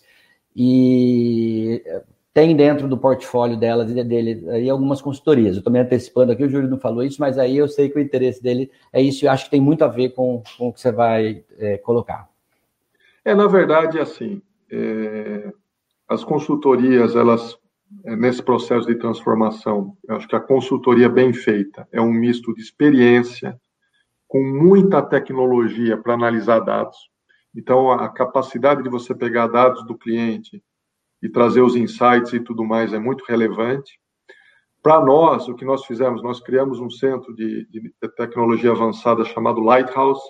[0.55, 1.83] E
[2.35, 5.55] tem dentro do portfólio dela, dele aí algumas consultorias.
[5.55, 8.01] Eu também antecipando aqui, o Júlio não falou isso, mas aí eu sei que o
[8.01, 10.81] interesse dele é isso e acho que tem muito a ver com, com o que
[10.81, 12.27] você vai é, colocar.
[13.23, 15.49] É, na verdade, assim, é,
[16.09, 17.57] as consultorias, elas,
[18.03, 22.53] é, nesse processo de transformação, eu acho que a consultoria bem feita é um misto
[22.53, 23.57] de experiência
[24.27, 26.97] com muita tecnologia para analisar dados.
[27.55, 30.61] Então, a capacidade de você pegar dados do cliente
[31.21, 33.99] e trazer os insights e tudo mais é muito relevante.
[34.81, 39.59] Para nós, o que nós fizemos, nós criamos um centro de, de, tecnologia avançada chamado
[39.59, 40.21] Lighthouse,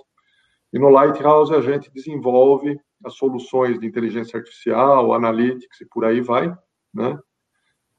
[0.71, 6.21] e no Lighthouse a gente desenvolve as soluções de inteligência artificial, analytics e por aí
[6.21, 6.55] vai,
[6.93, 7.19] né?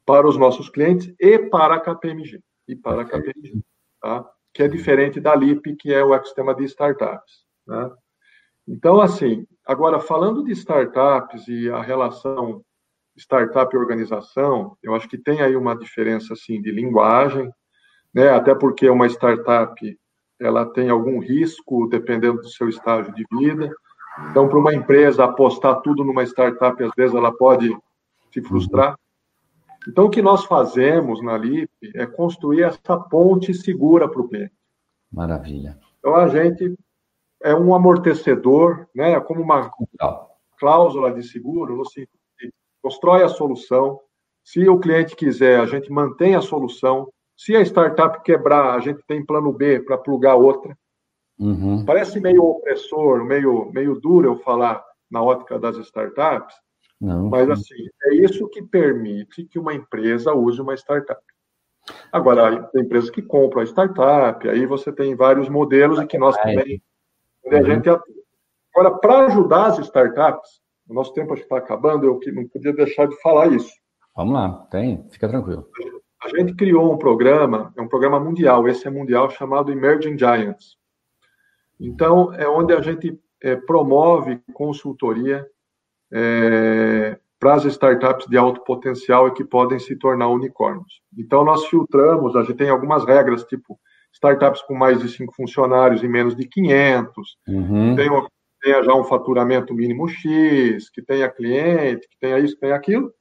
[0.04, 2.40] Para os nossos clientes e para a KPMG.
[2.68, 3.60] E para a KPMG,
[4.00, 4.26] tá?
[4.54, 7.90] Que é diferente da LIP, que é o ecossistema de startups, né?
[8.66, 12.64] Então, assim, agora falando de startups e a relação
[13.16, 17.50] startup e organização, eu acho que tem aí uma diferença, assim, de linguagem,
[18.14, 18.30] né?
[18.30, 19.98] Até porque uma startup,
[20.40, 23.70] ela tem algum risco, dependendo do seu estágio de vida,
[24.30, 27.76] então, para uma empresa apostar tudo numa startup, às vezes ela pode
[28.32, 28.98] se frustrar.
[29.86, 34.52] Então, o que nós fazemos na LIP é construir essa ponte segura para o cliente.
[35.12, 35.78] Maravilha.
[35.98, 36.74] Então, a gente
[37.42, 39.70] é um amortecedor, né, é como uma
[40.58, 41.84] cláusula de seguro, no
[42.86, 44.00] constrói a solução.
[44.44, 47.08] Se o cliente quiser, a gente mantém a solução.
[47.36, 50.76] Se a startup quebrar, a gente tem plano B para plugar outra.
[51.36, 51.84] Uhum.
[51.84, 56.54] Parece meio opressor, meio, meio duro eu falar na ótica das startups,
[57.00, 57.74] não, mas assim,
[58.04, 61.20] é isso que permite que uma empresa use uma startup.
[62.10, 66.36] Agora, tem empresas que compram a startup, aí você tem vários modelos e que nós
[66.38, 66.80] também
[67.44, 67.58] uhum.
[67.58, 68.14] a gente atua.
[68.74, 72.72] Agora, para ajudar as startups, o nosso tempo acho que está acabando, eu não podia
[72.72, 73.72] deixar de falar isso.
[74.16, 75.68] Vamos lá, tem, fica tranquilo.
[76.22, 80.76] A gente criou um programa, é um programa mundial, esse é mundial, chamado Emerging Giants.
[81.78, 85.46] Então, é onde a gente é, promove consultoria
[86.10, 91.02] é, para as startups de alto potencial e que podem se tornar unicórnios.
[91.16, 93.78] Então, nós filtramos, a gente tem algumas regras, tipo
[94.16, 97.94] startups com mais de cinco funcionários e menos de 500, uhum.
[97.94, 98.08] tem
[98.66, 103.14] tenha já um faturamento mínimo X, que tenha cliente, que tenha isso, que tenha aquilo.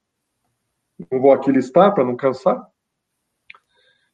[1.12, 2.66] Não vou aqui listar para não cansar.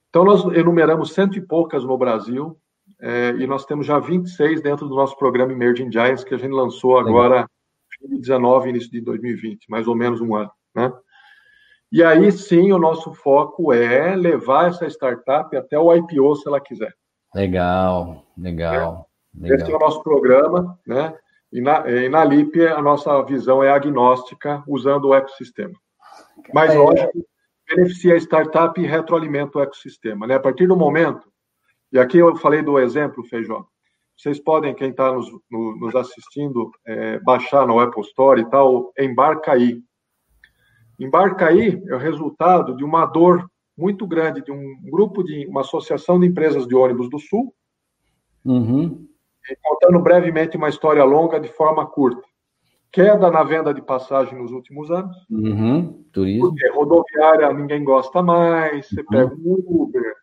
[0.10, 2.60] Então, nós enumeramos cento e poucas no Brasil,
[3.00, 6.52] é, e nós temos já 26 dentro do nosso programa Emerging Giants, que a gente
[6.52, 7.48] lançou agora
[8.02, 10.92] em 2019, início de 2020, mais ou menos um ano, né?
[11.90, 16.60] E aí sim, o nosso foco é levar essa startup até o IPO, se ela
[16.60, 16.94] quiser.
[17.34, 19.08] Legal, legal.
[19.08, 19.11] É.
[19.36, 19.58] legal.
[19.58, 21.16] Esse é o nosso programa, né?
[21.52, 25.74] E na, e na LIP, a nossa visão é agnóstica, usando o ecossistema.
[26.54, 26.78] Mas, é.
[26.78, 27.26] lógico,
[27.68, 30.26] beneficia a startup e retroalimenta o ecossistema.
[30.26, 30.36] Né?
[30.36, 31.32] A partir do momento
[31.92, 33.66] e aqui eu falei do exemplo, Feijó.
[34.18, 38.94] Vocês podem, quem está nos, no, nos, assistindo, é, baixar no Apple Store e tal,
[38.98, 39.82] Embarcaí.
[40.98, 43.46] Embarcaí é o resultado de uma dor
[43.78, 47.54] muito grande de um grupo de uma associação de empresas de ônibus do Sul.
[48.46, 49.08] Uhum.
[49.62, 52.22] Contando brevemente uma história longa de forma curta.
[52.92, 55.16] Queda na venda de passagem nos últimos anos.
[55.30, 56.04] Uhum.
[56.12, 56.50] Turismo.
[56.50, 59.08] Porque rodoviária ninguém gosta mais, você uhum.
[59.10, 60.16] pega um Uber,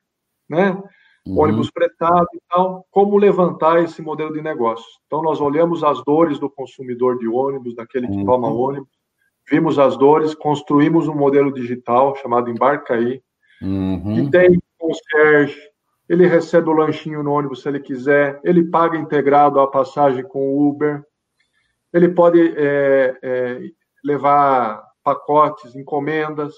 [0.49, 0.83] né?
[1.29, 1.41] uhum.
[1.41, 4.87] ônibus fretado e tal, como levantar esse modelo de negócio.
[5.07, 8.25] Então, nós olhamos as dores do consumidor de ônibus, daquele que uhum.
[8.25, 8.89] toma ônibus,
[9.49, 13.23] vimos as dores, construímos um modelo digital chamado Embarcaí,
[13.63, 14.15] uhum.
[14.15, 15.61] que tem concierge,
[16.09, 20.39] ele recebe o lanchinho no ônibus se ele quiser, ele paga integrado a passagem com
[20.39, 21.05] o Uber,
[21.93, 23.61] ele pode é, é,
[24.05, 26.55] levar pacotes, encomendas,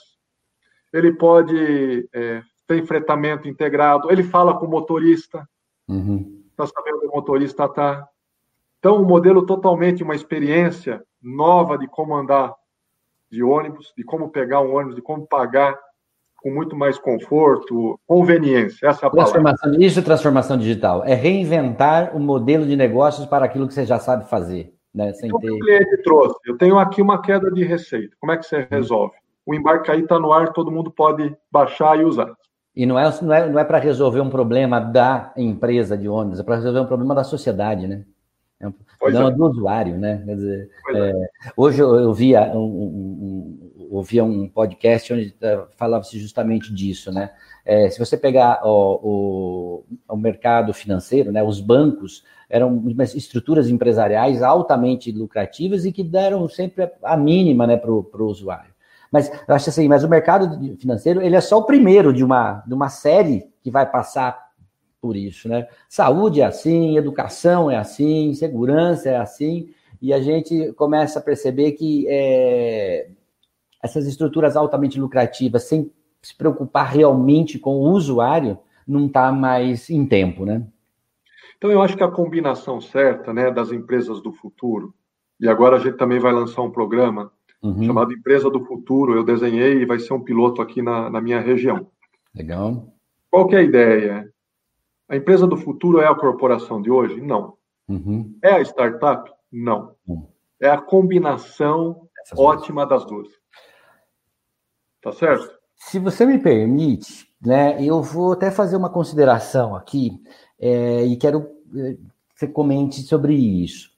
[0.93, 5.49] ele pode é, ter fretamento integrado, ele fala com o motorista,
[5.87, 6.43] para uhum.
[6.57, 8.09] saber onde o motorista está.
[8.79, 12.55] Então, um modelo totalmente, uma experiência nova de como andar
[13.31, 15.79] de ônibus, de como pegar um ônibus, de como pagar
[16.43, 18.89] com muito mais conforto, conveniência.
[18.89, 21.05] Essa é transformação, Isso é transformação digital.
[21.05, 24.75] É reinventar o modelo de negócios para aquilo que você já sabe fazer.
[24.95, 25.13] Né?
[25.13, 25.51] Sem então, ter...
[25.51, 26.39] O cliente trouxe.
[26.47, 28.15] Eu tenho aqui uma queda de receita.
[28.19, 29.15] Como é que você resolve?
[29.47, 32.33] O embarque aí está no ar, todo mundo pode baixar e usar.
[32.75, 36.41] E não é, não é, não é para resolver um problema da empresa de ônibus,
[36.41, 38.05] é para resolver um problema da sociedade, né?
[38.61, 39.33] É um problema é.
[39.33, 40.23] do usuário, né?
[40.25, 40.99] Quer dizer, é.
[40.99, 41.13] É,
[41.57, 47.11] hoje eu, eu via um, um, um, ouvia um podcast onde eh, falava-se justamente disso,
[47.11, 47.31] né?
[47.65, 52.83] É, se você pegar o, o, o, mercado financeiro, né, os bancos eram
[53.15, 58.71] estruturas empresariais altamente lucrativas e que deram sempre a mínima né, para o usuário.
[59.11, 62.63] Mas eu acho assim, mas o mercado financeiro ele é só o primeiro de uma,
[62.67, 64.51] de uma série que vai passar
[65.01, 65.67] por isso, né?
[65.89, 69.71] Saúde é assim, educação é assim, segurança é assim,
[70.01, 73.09] e a gente começa a perceber que é,
[73.83, 75.91] essas estruturas altamente lucrativas, sem
[76.23, 80.67] se preocupar realmente com o usuário, não está mais em tempo, né?
[81.57, 84.95] Então, eu acho que a combinação certa né, das empresas do futuro,
[85.39, 87.31] e agora a gente também vai lançar um programa
[87.63, 87.83] uhum.
[87.83, 91.41] chamado Empresa do Futuro, eu desenhei e vai ser um piloto aqui na, na minha
[91.41, 91.87] região.
[92.35, 92.87] Legal.
[93.31, 94.33] Qual que é a ideia?
[95.09, 97.21] A empresa do futuro é a corporação de hoje?
[97.21, 97.55] Não.
[97.89, 98.37] Uhum.
[98.43, 99.31] É a startup?
[99.53, 99.95] Não.
[100.07, 100.27] Uhum.
[100.61, 103.29] É a combinação Essas ótima das duas.
[105.03, 105.51] Tá certo?
[105.77, 110.21] Se você me permite, né, eu vou até fazer uma consideração aqui
[110.61, 111.99] é, e quero é, que
[112.37, 113.91] você comente sobre isso.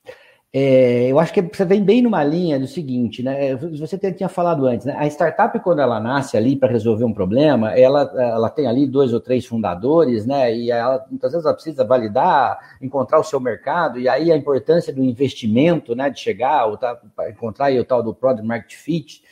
[0.55, 3.57] É, eu acho que você vem bem numa linha do seguinte, né?
[3.57, 4.95] Você tinha falado antes, né?
[4.99, 9.15] A startup, quando ela nasce ali para resolver um problema, ela, ela tem ali dois
[9.15, 10.55] ou três fundadores, né?
[10.55, 14.93] E ela, muitas vezes ela precisa validar, encontrar o seu mercado, e aí a importância
[14.93, 16.11] do investimento, né?
[16.11, 17.01] De chegar, ou tá,
[17.31, 19.23] encontrar o tal do Product Market Fit.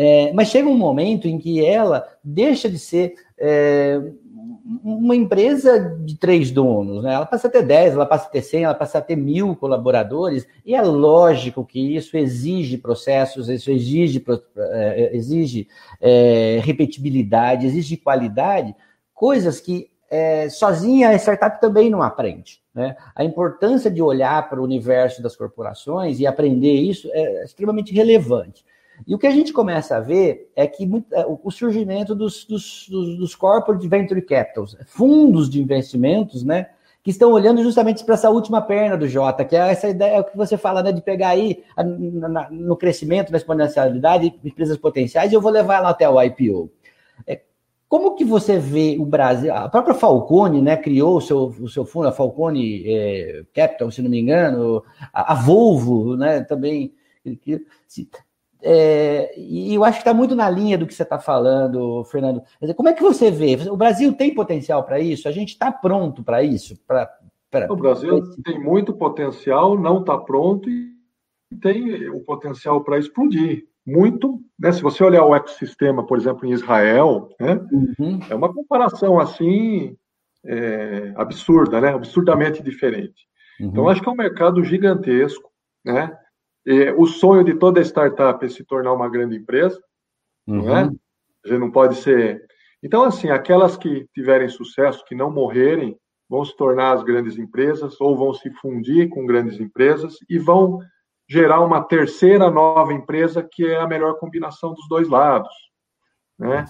[0.00, 4.00] É, mas chega um momento em que ela deixa de ser é,
[4.84, 7.14] uma empresa de três donos, né?
[7.14, 9.56] Ela passa a ter 10, ela passa a ter 100, ela passa a ter mil
[9.56, 14.24] colaboradores, e é lógico que isso exige processos, isso exige,
[14.56, 15.66] é, exige
[16.00, 18.76] é, repetibilidade, exige qualidade,
[19.12, 22.60] coisas que é, sozinha a startup também não aprende.
[22.72, 22.96] Né?
[23.16, 28.64] A importância de olhar para o universo das corporações e aprender isso é extremamente relevante.
[29.06, 32.88] E o que a gente começa a ver é que é, o surgimento dos, dos,
[32.88, 36.70] dos corporate venture capitals, fundos de investimentos, né?
[37.02, 40.20] Que estão olhando justamente para essa última perna do Jota, que é essa ideia é
[40.20, 40.92] o que você fala, né?
[40.92, 41.62] De pegar aí
[42.50, 46.70] no crescimento, na exponencialidade, empresas potenciais, e eu vou levar lá até o IPO.
[47.26, 47.40] É,
[47.88, 49.54] como que você vê o Brasil?
[49.54, 54.02] A própria Falcone, né, criou o seu, o seu fundo, a Falcone é, Capital, se
[54.02, 56.92] não me engano, a, a Volvo, né, também.
[58.62, 62.42] É, e eu acho que está muito na linha do que você está falando, Fernando.
[62.76, 63.56] Como é que você vê?
[63.70, 65.28] O Brasil tem potencial para isso?
[65.28, 66.76] A gente está pronto para isso?
[66.86, 67.08] Pra,
[67.50, 70.92] pra, o Brasil tem muito potencial, não está pronto e
[71.62, 73.66] tem o potencial para explodir.
[73.86, 74.70] Muito, né?
[74.70, 77.58] Se você olhar o ecossistema, por exemplo, em Israel, né?
[77.72, 78.20] Uhum.
[78.28, 79.96] é uma comparação assim
[80.44, 81.94] é, absurda, né?
[81.94, 83.26] Absurdamente diferente.
[83.58, 83.68] Uhum.
[83.68, 85.50] Então, acho que é um mercado gigantesco,
[85.82, 86.14] né?
[86.70, 89.82] E o sonho de toda startup é se tornar uma grande empresa,
[90.46, 90.64] uhum.
[90.64, 90.84] não é?
[90.84, 90.98] Uhum.
[91.42, 92.44] A gente não pode ser.
[92.82, 95.98] Então, assim, aquelas que tiverem sucesso, que não morrerem,
[96.28, 100.78] vão se tornar as grandes empresas ou vão se fundir com grandes empresas e vão
[101.26, 105.48] gerar uma terceira nova empresa que é a melhor combinação dos dois lados,
[106.38, 106.66] né?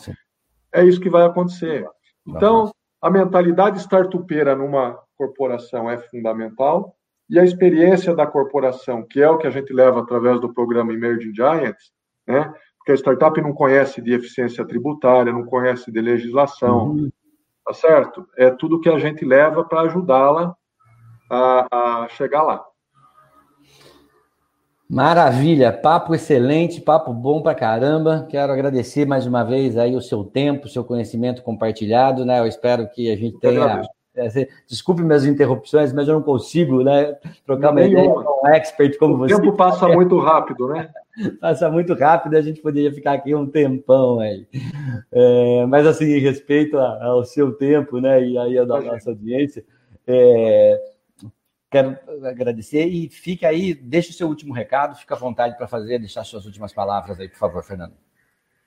[0.72, 1.84] É isso que vai acontecer.
[2.24, 2.70] Então,
[3.02, 6.94] a mentalidade startupeira numa corporação é fundamental
[7.28, 10.92] e a experiência da corporação, que é o que a gente leva através do programa
[10.92, 11.92] Emerging Giants,
[12.26, 12.52] né?
[12.78, 17.10] Porque a startup não conhece de eficiência tributária, não conhece de legislação, uhum.
[17.66, 18.26] tá certo?
[18.36, 20.56] É tudo que a gente leva para ajudá-la
[21.30, 22.64] a, a chegar lá.
[24.90, 28.26] Maravilha, papo excelente, papo bom pra caramba.
[28.30, 32.40] Quero agradecer mais uma vez aí o seu tempo, o seu conhecimento compartilhado, né?
[32.40, 33.82] Eu espero que a gente tenha
[34.66, 37.16] desculpe minhas interrupções, mas eu não consigo, né?
[37.44, 39.34] Trocar uma ideia com um expert como o você.
[39.34, 40.90] O tempo passa muito rápido, né?
[41.40, 44.46] Passa muito rápido, a gente poderia ficar aqui um tempão aí.
[45.12, 49.64] É, mas assim, em respeito ao seu tempo, né, e aí a da nossa audiência,
[50.06, 50.80] é,
[51.70, 55.98] quero agradecer e fica aí, deixa o seu último recado, fica à vontade para fazer,
[55.98, 58.07] deixar suas últimas palavras aí, por favor, Fernando.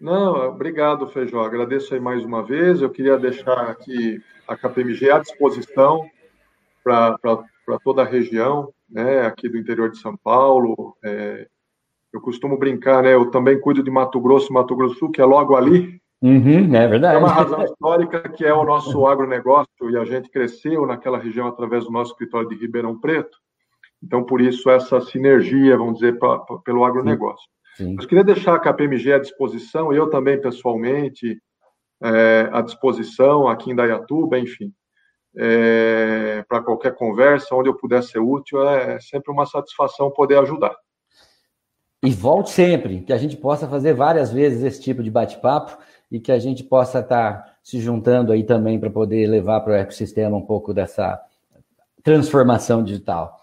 [0.02, 1.46] Não, obrigado, Feijó.
[1.46, 2.82] Agradeço aí mais uma vez.
[2.82, 6.10] Eu queria deixar aqui a KPMG à disposição
[6.84, 7.16] para
[7.84, 10.98] toda a região, né, aqui do interior de São Paulo.
[11.04, 11.48] É,
[12.12, 13.14] eu costumo brincar, né?
[13.14, 16.02] Eu também cuido de Mato Grosso, Mato Grosso do Sul, que é logo ali.
[16.20, 17.16] Uhum, é verdade.
[17.16, 21.48] É uma razão histórica que é o nosso agronegócio e a gente cresceu naquela região
[21.48, 23.38] através do nosso escritório de Ribeirão Preto.
[24.04, 27.46] Então, por isso, essa sinergia, vamos dizer, pra, pra, pelo agronegócio.
[27.46, 27.61] Sim.
[27.80, 31.42] Mas queria deixar a KPMG à disposição, eu também pessoalmente
[32.02, 34.74] é, à disposição aqui em Dayatuba, enfim,
[35.38, 40.76] é, para qualquer conversa, onde eu puder ser útil, é sempre uma satisfação poder ajudar.
[42.04, 45.78] E volte sempre, que a gente possa fazer várias vezes esse tipo de bate-papo
[46.12, 49.76] e que a gente possa estar se juntando aí também para poder levar para o
[49.76, 51.22] ecossistema um pouco dessa
[52.04, 53.40] transformação digital.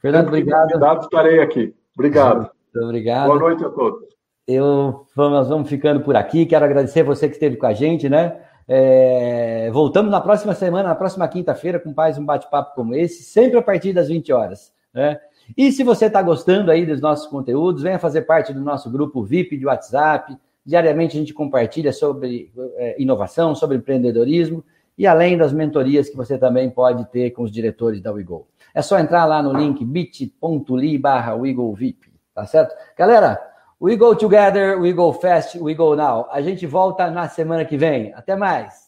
[0.00, 0.68] Fernando, obrigado.
[0.68, 1.74] Convidado, estarei aqui.
[1.94, 2.50] Obrigado.
[2.74, 3.26] Muito obrigado.
[3.26, 4.08] Boa noite a todos.
[4.46, 6.46] Eu, nós vamos ficando por aqui.
[6.46, 8.40] Quero agradecer você que esteve com a gente, né?
[8.66, 13.58] É, voltamos na próxima semana, na próxima quinta-feira, com mais um bate-papo como esse, sempre
[13.58, 14.72] a partir das 20 horas.
[14.94, 15.18] Né?
[15.56, 19.22] E se você está gostando aí dos nossos conteúdos, venha fazer parte do nosso grupo
[19.22, 20.36] VIP de WhatsApp.
[20.64, 24.64] Diariamente a gente compartilha sobre é, inovação, sobre empreendedorismo
[24.96, 28.46] e além das mentorias que você também pode ter com os diretores da WeGo.
[28.74, 32.74] É só entrar lá no link bit.ly barra VIP, tá certo?
[32.96, 33.40] Galera,
[33.80, 36.26] we go together, we go fast, we go now.
[36.30, 38.12] A gente volta na semana que vem.
[38.14, 38.81] Até mais!